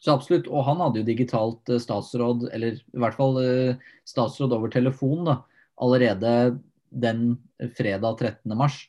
Så 0.00 0.12
absolutt. 0.14 0.48
Og 0.48 0.64
han 0.66 0.80
hadde 0.80 1.02
jo 1.02 1.08
digitalt 1.08 1.68
eh, 1.72 1.80
statsråd, 1.82 2.48
eller 2.56 2.80
i 2.80 3.02
hvert 3.04 3.16
fall 3.18 3.40
eh, 3.42 3.84
statsråd 4.08 4.56
over 4.56 4.72
telefon, 4.72 5.24
da, 5.28 5.38
allerede 5.84 6.34
den 6.94 7.34
fredag 7.76 8.20
13. 8.20 8.56
mars. 8.56 8.86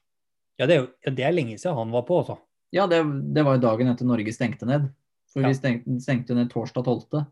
Ja, 0.56 0.68
det 0.68 0.76
er, 0.78 0.86
jo, 0.86 1.16
det 1.18 1.26
er 1.28 1.36
lenge 1.36 1.58
siden 1.60 1.76
han 1.76 1.92
var 1.92 2.08
på, 2.08 2.24
altså. 2.24 2.40
Ja, 2.76 2.88
det, 2.92 3.02
det 3.36 3.44
var 3.44 3.58
jo 3.58 3.68
dagen 3.68 3.92
etter 3.92 4.08
Norge 4.08 4.32
stengte 4.36 4.68
ned. 4.68 4.88
For 5.36 5.44
Ja. 5.44 5.52
vi 5.52 5.58
stengte, 5.58 6.00
stengte 6.00 6.36
ned 6.38 6.50
torsdag 6.50 6.86
12. 6.88 7.26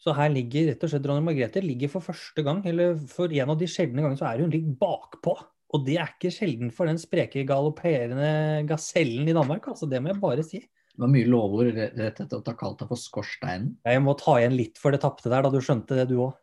Så 0.00 0.14
her 0.16 0.30
ligger 0.32 0.70
rett 0.70 0.84
og 0.86 0.90
slett 0.92 1.02
dronning 1.04 1.26
Margrethe 1.26 1.60
ligger 1.60 1.90
for 1.92 2.00
første 2.00 2.44
gang, 2.46 2.62
eller 2.64 2.94
for 3.10 3.28
en 3.28 3.50
av 3.52 3.58
de 3.58 3.66
sjeldne 3.68 4.00
gangene, 4.00 4.16
så 4.16 4.30
er 4.30 4.40
hun 4.44 4.52
litt 4.54 4.68
bakpå. 4.80 5.34
Og 5.74 5.84
det 5.86 5.98
er 6.00 6.08
ikke 6.14 6.32
sjelden 6.32 6.70
for 6.72 6.86
den 6.88 6.96
spreke, 6.98 7.44
galopperende 7.46 8.64
gasellen 8.66 9.28
i 9.28 9.34
Danmark, 9.36 9.66
altså. 9.68 9.88
Det 9.90 10.00
må 10.02 10.08
jeg 10.14 10.20
bare 10.22 10.42
si. 10.46 10.60
Det 10.60 10.98
var 11.04 11.10
mye 11.12 11.28
lovord 11.30 11.74
rett 11.74 11.98
etter 12.22 12.38
at 12.40 12.48
ha 12.48 12.54
kalt 12.58 12.78
deg 12.80 12.88
for 12.88 12.98
Skorsteinen. 12.98 13.76
Jeg 13.86 14.02
må 14.02 14.16
ta 14.18 14.38
igjen 14.40 14.56
litt 14.56 14.78
for 14.78 14.90
det 14.94 15.02
tapte 15.04 15.30
der, 15.30 15.42
da 15.42 15.50
du 15.52 15.60
skjønte 15.60 15.98
det, 15.98 16.08
du 16.08 16.16
òg. 16.16 16.34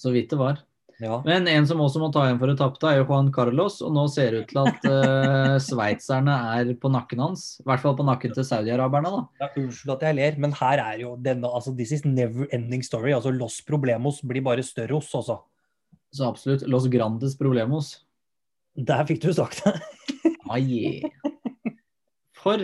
Så 0.00 0.12
vidt 0.12 0.30
det 0.30 0.38
var. 0.40 0.60
Ja. 1.00 1.22
Men 1.24 1.48
en 1.48 1.66
som 1.68 1.80
også 1.80 2.00
må 2.02 2.10
ta 2.12 2.26
igjen 2.26 2.38
for 2.40 2.50
det 2.50 2.58
tapte, 2.60 2.88
er 2.90 2.98
jo 3.00 3.06
Juan 3.08 3.30
Carlos. 3.32 3.78
Og 3.86 3.92
nå 3.96 4.04
ser 4.12 4.34
det 4.34 4.42
ut 4.42 4.50
til 4.52 4.60
at 4.62 4.84
uh, 4.84 5.54
sveitserne 5.70 6.34
er 6.58 6.74
på 6.80 6.90
nakken 6.92 7.22
hans. 7.24 7.44
I 7.62 7.68
hvert 7.70 7.84
fall 7.84 7.96
på 7.96 8.06
nakken 8.06 8.34
til 8.36 8.46
saudiaraberne, 8.46 9.12
da. 9.14 9.22
Ja, 9.40 9.48
unnskyld 9.62 9.94
at 9.96 10.04
jeg 10.08 10.18
ler, 10.18 10.36
men 10.44 10.56
her 10.60 10.84
er 10.84 11.00
jo 11.06 11.14
denne 11.24 11.48
altså 11.48 11.72
This 11.76 11.94
is 11.96 12.04
never 12.04 12.50
ending 12.52 12.84
story. 12.84 13.14
altså 13.16 13.32
Los 13.32 13.60
Problemos 13.64 14.20
blir 14.20 14.44
bare 14.44 14.66
større 14.66 14.98
hos, 14.98 15.08
altså. 15.16 15.40
Så 16.12 16.28
absolutt. 16.28 16.68
Los 16.68 16.88
grandes 16.92 17.36
problemos. 17.38 17.94
Der 18.76 19.04
fikk 19.08 19.22
du 19.24 19.32
sagt 19.32 19.64
det. 19.64 19.78
Ah, 20.50 20.58
yeah. 20.58 21.06
For 22.34 22.58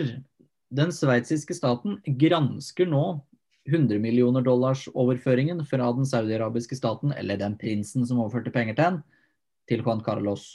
den 0.75 0.89
sveitsiske 0.91 1.55
staten 1.55 2.01
gransker 2.19 2.89
nå 2.91 3.03
100 3.67 3.99
millioner 3.99 4.41
dollars 4.45 4.85
overføringen 4.95 5.63
fra 5.67 5.89
den 5.95 6.05
saudiarabiske 6.07 6.77
staten, 6.79 7.11
eller 7.17 7.37
den 7.37 7.57
prinsen 7.59 8.05
som 8.07 8.19
overførte 8.23 8.53
penger 8.53 8.75
til 8.77 8.83
den, 8.85 9.01
til 9.67 9.83
Juan 9.83 10.01
Carlos. 10.05 10.45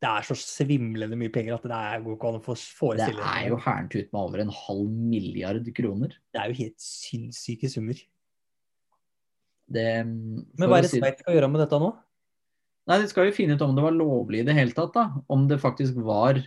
Det 0.00 0.08
er 0.08 0.24
så 0.24 0.32
svimlende 0.38 1.16
mye 1.20 1.28
penger 1.32 1.58
at 1.58 1.62
det 1.68 1.76
er 1.76 2.00
går 2.00 2.14
ikke 2.16 2.28
an 2.30 2.38
å 2.38 2.44
få 2.44 2.94
Det 2.96 3.10
er 3.12 3.48
jo 3.50 3.58
herntut 3.60 4.08
med 4.14 4.20
over 4.20 4.40
en 4.40 4.52
halv 4.56 4.86
milliard 4.88 5.66
kroner. 5.76 6.14
Det 6.32 6.40
er 6.40 6.48
jo 6.48 6.56
helt 6.62 6.80
sinnssyke 6.80 7.68
summer. 7.68 8.00
Det, 9.70 9.84
Men 10.06 10.46
hva 10.56 10.78
er 10.78 10.86
det 10.86 10.90
si- 10.90 10.98
Sveits 11.02 11.20
skal 11.22 11.36
gjøre 11.36 11.50
med 11.52 11.60
dette 11.62 11.78
nå? 11.78 11.92
Nei, 12.88 12.98
De 13.02 13.08
skal 13.12 13.28
jo 13.28 13.36
finne 13.36 13.54
ut 13.54 13.62
om 13.62 13.76
det 13.76 13.84
var 13.84 13.92
lovlig 13.94 14.40
i 14.40 14.46
det 14.48 14.54
hele 14.56 14.72
tatt. 14.72 14.94
da. 14.94 15.04
Om 15.28 15.46
det 15.46 15.60
faktisk 15.60 15.94
var 16.02 16.40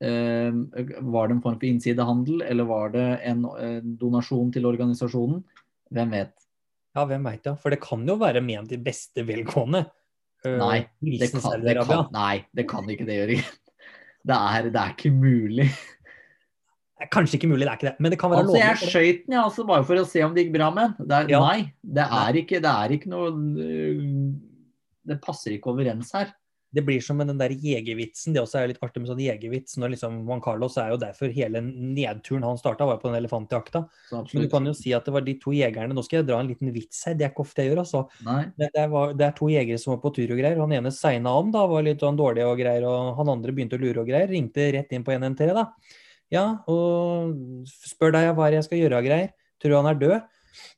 Var 0.00 1.28
det 1.28 1.34
en 1.34 1.42
form 1.42 1.56
for 1.58 1.66
innsidehandel, 1.66 2.42
eller 2.46 2.68
var 2.68 2.92
det 2.94 3.06
en 3.26 3.44
eh, 3.58 3.78
donasjon 3.98 4.52
til 4.54 4.68
organisasjonen? 4.68 5.40
Hvem 5.94 6.12
vet. 6.14 6.34
Ja, 6.94 7.04
hvem 7.08 7.24
veit 7.26 7.46
ja. 7.46 7.54
For 7.58 7.70
det 7.74 7.80
kan 7.82 8.04
jo 8.08 8.14
være 8.20 8.42
ment 8.44 8.72
i 8.74 8.78
beste 8.82 9.24
velgående. 9.26 9.84
Eh, 10.46 10.54
Nei, 10.60 10.78
Det 11.02 11.30
kan, 11.34 11.62
det 11.64 11.76
kan, 11.82 12.06
nei, 12.14 12.44
det 12.54 12.68
kan 12.70 12.86
ikke 12.90 13.06
det, 13.08 13.16
Jørgen. 13.22 13.46
Det 14.28 14.36
er, 14.36 14.66
det 14.74 14.80
er 14.82 14.92
ikke 14.94 15.10
mulig. 15.14 15.68
Kanskje 17.14 17.38
ikke 17.38 17.48
mulig, 17.50 17.62
det 17.64 17.70
er 17.70 17.78
ikke 17.78 17.86
det. 17.92 17.96
Men 18.02 18.10
det 18.12 18.18
kan 18.18 18.30
være 18.32 18.42
Altså, 18.42 18.58
Jeg 18.58 18.74
lovlig. 18.74 18.90
skøyt 18.90 19.20
den, 19.26 19.34
ja, 19.36 19.42
altså, 19.46 19.64
bare 19.68 19.84
for 19.86 20.00
å 20.00 20.06
se 20.10 20.22
om 20.26 20.34
det 20.34 20.44
gikk 20.44 20.54
bra 20.56 20.70
med 20.74 20.96
den. 20.98 21.08
Det 21.12 21.20
Ja. 21.30 21.40
Nei, 21.44 21.60
det 21.82 22.06
er, 22.06 22.38
ikke, 22.42 22.60
det 22.64 22.72
er 22.72 22.94
ikke 22.96 23.10
noe 23.12 23.30
øh, 23.30 24.00
Det 25.08 25.18
passer 25.22 25.54
ikke 25.54 25.70
overens 25.72 26.10
her. 26.14 26.32
Det 26.74 26.82
blir 26.84 27.00
som 27.00 27.16
med 27.16 27.30
den 27.30 27.38
der 27.40 27.52
jegervitsen. 27.54 28.34
Det 28.34 28.42
også 28.42 28.58
er 28.60 28.70
litt 28.72 28.82
artig 28.84 29.00
med 29.00 29.08
sånn 29.08 29.22
jegervits. 29.22 29.78
Når 29.80 29.94
liksom 29.94 30.18
Juan 30.26 30.42
Carlos 30.44 30.76
er 30.80 30.90
jo 30.92 30.98
derfor 31.00 31.32
hele 31.32 31.62
nedturen 31.64 32.44
han 32.44 32.60
starta, 32.60 32.86
var 32.88 32.98
på 33.00 33.08
den 33.08 33.16
elefantjakta. 33.22 33.86
Men 34.12 34.44
du 34.44 34.48
kan 34.52 34.68
jo 34.68 34.74
si 34.76 34.92
at 34.96 35.08
det 35.08 35.14
var 35.14 35.24
de 35.24 35.38
to 35.40 35.54
jegerne 35.56 35.96
Nå 35.96 36.04
skal 36.04 36.20
jeg 36.20 36.28
dra 36.28 36.42
en 36.42 36.50
liten 36.50 36.72
vits 36.74 37.00
her, 37.08 37.16
det 37.16 37.24
er 37.24 37.32
ikke 37.32 37.46
ofte 37.46 37.64
jeg 37.64 37.72
gjør, 37.72 37.82
altså. 37.84 38.04
Det, 38.60 38.68
det, 38.74 38.84
var, 38.92 39.14
det 39.16 39.28
er 39.28 39.38
to 39.38 39.48
jegere 39.52 39.80
som 39.80 39.94
var 39.94 40.02
på 40.04 40.12
tur 40.18 40.34
og 40.34 40.42
greier. 40.42 40.60
Han 40.60 40.76
ene 40.76 40.92
segna 40.94 41.32
om, 41.40 41.48
da, 41.54 41.64
var 41.70 41.86
litt 41.86 42.04
sånn 42.04 42.20
dårlig 42.20 42.44
og 42.44 42.60
greier. 42.60 42.84
Og 42.90 43.16
han 43.18 43.32
andre 43.32 43.56
begynte 43.56 43.80
å 43.80 43.82
lure 43.82 44.04
og 44.04 44.12
greier. 44.12 44.28
Ringte 44.28 44.68
rett 44.76 44.92
inn 44.92 45.06
på 45.06 45.16
113, 45.16 45.56
da. 45.56 45.70
Ja, 46.34 46.46
og 46.68 47.64
spør 47.88 48.12
deg 48.12 48.34
hva 48.36 48.50
jeg 48.52 48.66
skal 48.66 48.82
gjøre 48.82 49.00
og 49.00 49.08
greier. 49.08 49.32
Tror 49.58 49.72
du 49.72 49.80
han 49.80 49.88
er 49.90 50.00
død? 50.00 50.18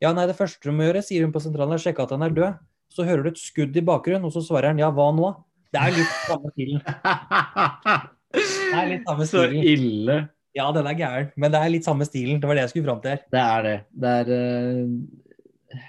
Ja, 0.03 0.13
nei, 0.15 0.27
det 0.31 0.39
første 0.39 0.71
du 0.71 0.77
må 0.77 0.87
gjøre, 0.87 1.03
sier 1.05 1.25
hun 1.27 1.35
på 1.35 1.43
sentralen, 1.43 1.75
er 1.75 1.83
sjekke 1.83 2.07
at 2.07 2.15
han 2.15 2.25
er 2.27 2.35
død. 2.37 2.67
Så 2.91 3.07
hører 3.07 3.27
du 3.27 3.31
et 3.31 3.41
skudd 3.41 3.77
i 3.79 3.87
bakgrunnen, 3.87 4.27
og 4.27 4.35
så 4.35 4.43
svarer 4.45 4.73
han 4.73 4.81
ja, 4.83 4.91
hva 4.95 5.11
nå? 5.15 5.31
Det 5.71 5.81
er 5.81 5.95
litt 5.95 6.15
samme 6.27 6.51
stilen. 6.55 6.83
Det 8.35 8.75
er 8.75 8.91
litt 8.91 9.09
samme 9.09 9.27
stilen. 9.31 9.57
Så 9.57 9.73
ille. 9.75 10.19
Ja, 10.57 10.67
den 10.75 10.89
er 10.91 10.99
gæren, 10.99 11.33
men 11.39 11.53
det 11.55 11.61
er 11.63 11.71
litt 11.71 11.87
samme 11.87 12.07
stilen. 12.09 12.41
Det 12.43 12.49
var 12.51 12.59
det 12.59 12.65
jeg 12.67 12.73
skulle 12.73 12.91
fram 12.91 13.03
til. 13.05 13.21
Det 13.31 13.43
er 13.43 13.67
det. 13.67 13.77
Det 14.03 14.15
er 14.23 14.33
uh... 14.35 15.83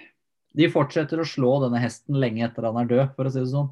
De 0.51 0.67
fortsetter 0.67 1.21
å 1.21 1.27
slå 1.27 1.55
denne 1.63 1.79
hesten 1.79 2.17
lenge 2.19 2.43
etter 2.45 2.67
han 2.67 2.77
er 2.81 2.89
død, 2.89 3.03
for 3.15 3.25
å 3.25 3.31
si 3.31 3.39
det 3.39 3.53
sånn. 3.53 3.71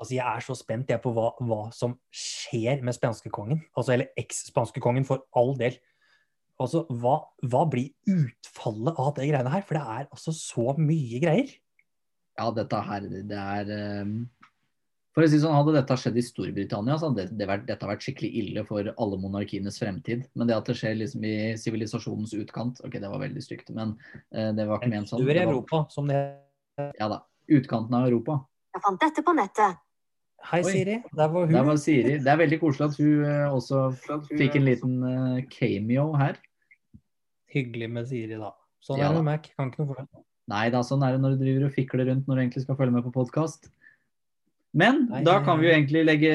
Altså, 0.00 0.14
Jeg 0.16 0.24
er 0.24 0.44
så 0.46 0.56
spent 0.56 0.92
jeg, 0.92 1.02
på 1.04 1.12
hva, 1.12 1.32
hva 1.44 1.62
som 1.76 1.96
skjer 2.14 2.84
med 2.86 2.96
spanskekongen. 2.96 3.60
Altså, 3.74 3.96
eller 3.96 4.12
eks-spanskekongen, 4.20 5.04
for 5.08 5.26
all 5.36 5.52
del. 5.60 5.76
Altså, 6.60 6.86
hva, 7.02 7.18
hva 7.50 7.64
blir 7.72 7.90
utfallet 8.08 9.00
av 9.00 9.12
det 9.18 9.28
greiene 9.28 9.52
her? 9.52 9.64
For 9.66 9.76
det 9.76 9.84
er 9.98 10.08
altså 10.08 10.32
så 10.36 10.72
mye 10.80 11.20
greier. 11.20 11.52
Ja, 12.40 12.48
dette 12.56 12.80
her, 12.86 13.04
det 13.28 13.40
er 13.40 13.72
ehm, 13.76 14.14
For 15.20 15.26
å 15.26 15.32
si 15.34 15.38
sånn, 15.42 15.52
Hadde 15.52 15.74
dette 15.74 15.96
skjedd 16.00 16.16
i 16.16 16.22
Storbritannia, 16.24 16.94
så 16.96 17.10
hadde 17.10 17.26
det, 17.28 17.34
det 17.36 17.46
vært, 17.50 17.64
dette 17.68 17.88
vært 17.90 18.04
skikkelig 18.06 18.28
ille 18.40 18.62
for 18.64 18.86
alle 18.88 19.18
monarkienes 19.20 19.76
fremtid. 19.76 20.22
Men 20.32 20.48
det 20.48 20.54
at 20.56 20.70
det 20.70 20.78
skjer 20.78 20.94
liksom 20.96 21.26
i 21.28 21.32
sivilisasjonens 21.60 22.32
utkant 22.38 22.78
Ok, 22.86 22.94
det 23.02 23.10
var 23.12 23.20
veldig 23.20 23.42
stygt, 23.44 23.68
men 23.76 23.92
eh, 24.32 24.48
det 24.56 24.64
var 24.64 24.80
ikke 24.80 24.88
ment 24.94 25.10
sånn. 25.10 25.20
Sør 25.20 25.28
i 25.28 25.34
Det 25.36 25.42
var- 25.44 25.52
Europa, 25.52 25.80
som 25.92 26.08
det 26.08 26.22
Ja 26.96 27.10
da. 27.12 27.18
Utkanten 27.52 27.98
av 27.98 28.06
Europa. 28.08 28.38
Jeg 28.72 28.82
fant 28.86 29.00
dette 29.02 29.24
på 29.26 29.34
nettet. 29.36 29.82
Hei, 30.48 30.62
Oi. 30.64 30.72
Siri. 30.72 30.94
Der 31.12 31.28
var 31.28 31.44
hun. 31.44 31.52
Der 31.52 31.66
var 31.68 31.76
Siri. 31.76 32.14
Det 32.16 32.32
er 32.32 32.40
veldig 32.40 32.60
koselig 32.62 32.86
at 32.88 32.96
hun 32.96 33.24
uh, 33.26 33.52
også 33.58 33.82
fikk 34.30 34.56
en 34.56 34.64
liten 34.64 34.94
uh, 35.04 35.42
cameo 35.52 36.14
her. 36.16 36.40
Hyggelig 37.52 37.90
med 37.92 38.08
Siri, 38.08 38.40
da. 38.40 38.54
Sånn 38.80 39.02
Ja 39.02 39.10
er 39.10 39.18
det 39.18 39.20
med 39.20 39.28
Mac. 39.34 39.52
Kan 39.52 39.68
ikke 39.68 39.84
noe 39.84 39.90
for 39.92 40.00
det. 40.00 40.24
Nei 40.48 40.64
da, 40.72 40.80
sånn 40.80 41.04
er 41.04 41.12
det 41.18 41.20
når 41.20 41.36
du 41.36 41.44
driver 41.44 41.68
og 41.68 41.76
fikler 41.76 42.08
rundt 42.08 42.24
når 42.24 42.40
du 42.40 42.42
egentlig 42.46 42.64
skal 42.64 42.80
følge 42.80 42.96
med 42.96 43.04
på 43.04 43.12
podkast. 43.20 43.68
Men 44.76 45.06
Nei, 45.10 45.22
da 45.26 45.40
kan 45.42 45.58
vi 45.58 45.66
jo 45.66 45.72
egentlig 45.74 46.04
legge, 46.06 46.34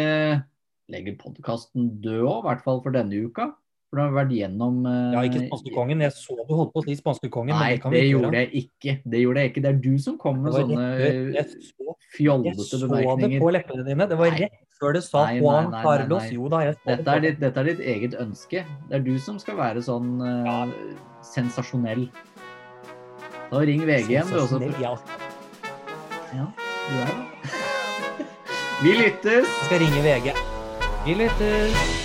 legge 0.91 1.13
podkasten 1.21 1.93
død 2.03 2.25
òg, 2.25 2.41
i 2.41 2.47
hvert 2.49 2.65
fall 2.65 2.81
for 2.83 2.95
denne 2.95 3.21
uka. 3.27 3.53
For 3.89 4.01
da 4.01 4.07
har 4.09 4.15
vært 4.17 4.33
gjennom 4.35 4.81
uh, 4.83 5.13
Ja, 5.13 5.21
ikke 5.23 5.45
spanskekongen. 5.45 6.01
Jeg 6.03 6.11
så 6.17 6.35
du 6.41 6.51
holdt 6.57 6.73
på 6.73 6.81
å 6.81 6.85
si 6.87 6.95
spanskekongen, 6.99 7.53
Nei, 7.55 7.61
men 7.61 7.75
det 7.77 7.81
kan 7.83 7.93
det 7.95 8.01
gjorde 8.09 8.41
jeg 8.41 8.49
ikke. 8.65 8.95
Det 9.05 9.21
gjorde 9.21 9.43
jeg 9.43 9.51
ikke. 9.53 9.63
Det 9.63 9.71
er 9.71 9.79
du 9.85 9.91
som 10.03 10.17
kom 10.19 10.41
med 10.43 10.57
sånne 10.57 10.87
rett 10.99 11.15
før- 11.15 11.31
jeg 11.35 11.45
så, 11.53 11.95
jeg 12.43 12.55
så 12.57 13.15
det 13.21 13.29
på 13.39 13.51
leppene 13.55 13.85
dine. 13.87 14.07
Det 14.11 14.17
var 14.19 14.35
rett 14.35 14.57
før 14.79 14.97
du 14.97 15.01
sa 15.05 15.25
Nei, 15.29 15.37
Juan 15.39 15.69
nei, 15.69 15.71
nei, 15.71 15.83
Carlos. 15.85 16.29
Jo 16.35 16.49
da, 16.51 16.59
jeg 16.65 16.75
så 16.75 16.89
Dette 16.91 17.13
er, 17.15 17.23
ditt, 17.23 17.39
dette 17.39 17.61
er 17.63 17.69
ditt 17.71 17.83
eget 17.95 18.17
ønske. 18.19 18.63
Det 18.89 18.97
er 18.99 19.05
du 19.05 19.13
som 19.19 19.39
skal 19.39 19.59
være 19.61 19.83
sånn 19.85 20.09
eh, 20.25 20.73
sensasjonell. 21.23 22.09
Da 23.51 23.61
ring 23.63 23.85
VG 23.87 24.09
igjen, 24.11 24.27
du 24.33 24.41
også. 24.41 24.59
Ja, 24.81 24.97
Ja, 26.35 26.49
du 26.51 26.99
er 26.99 27.13
det. 27.13 27.64
Vi 28.81 28.91
lyttes! 28.91 29.23
jeg 29.23 29.65
skal 29.65 29.79
ringe 29.79 30.01
VG. 30.03 30.33
Vi 31.05 31.13
lyttes. 31.13 32.04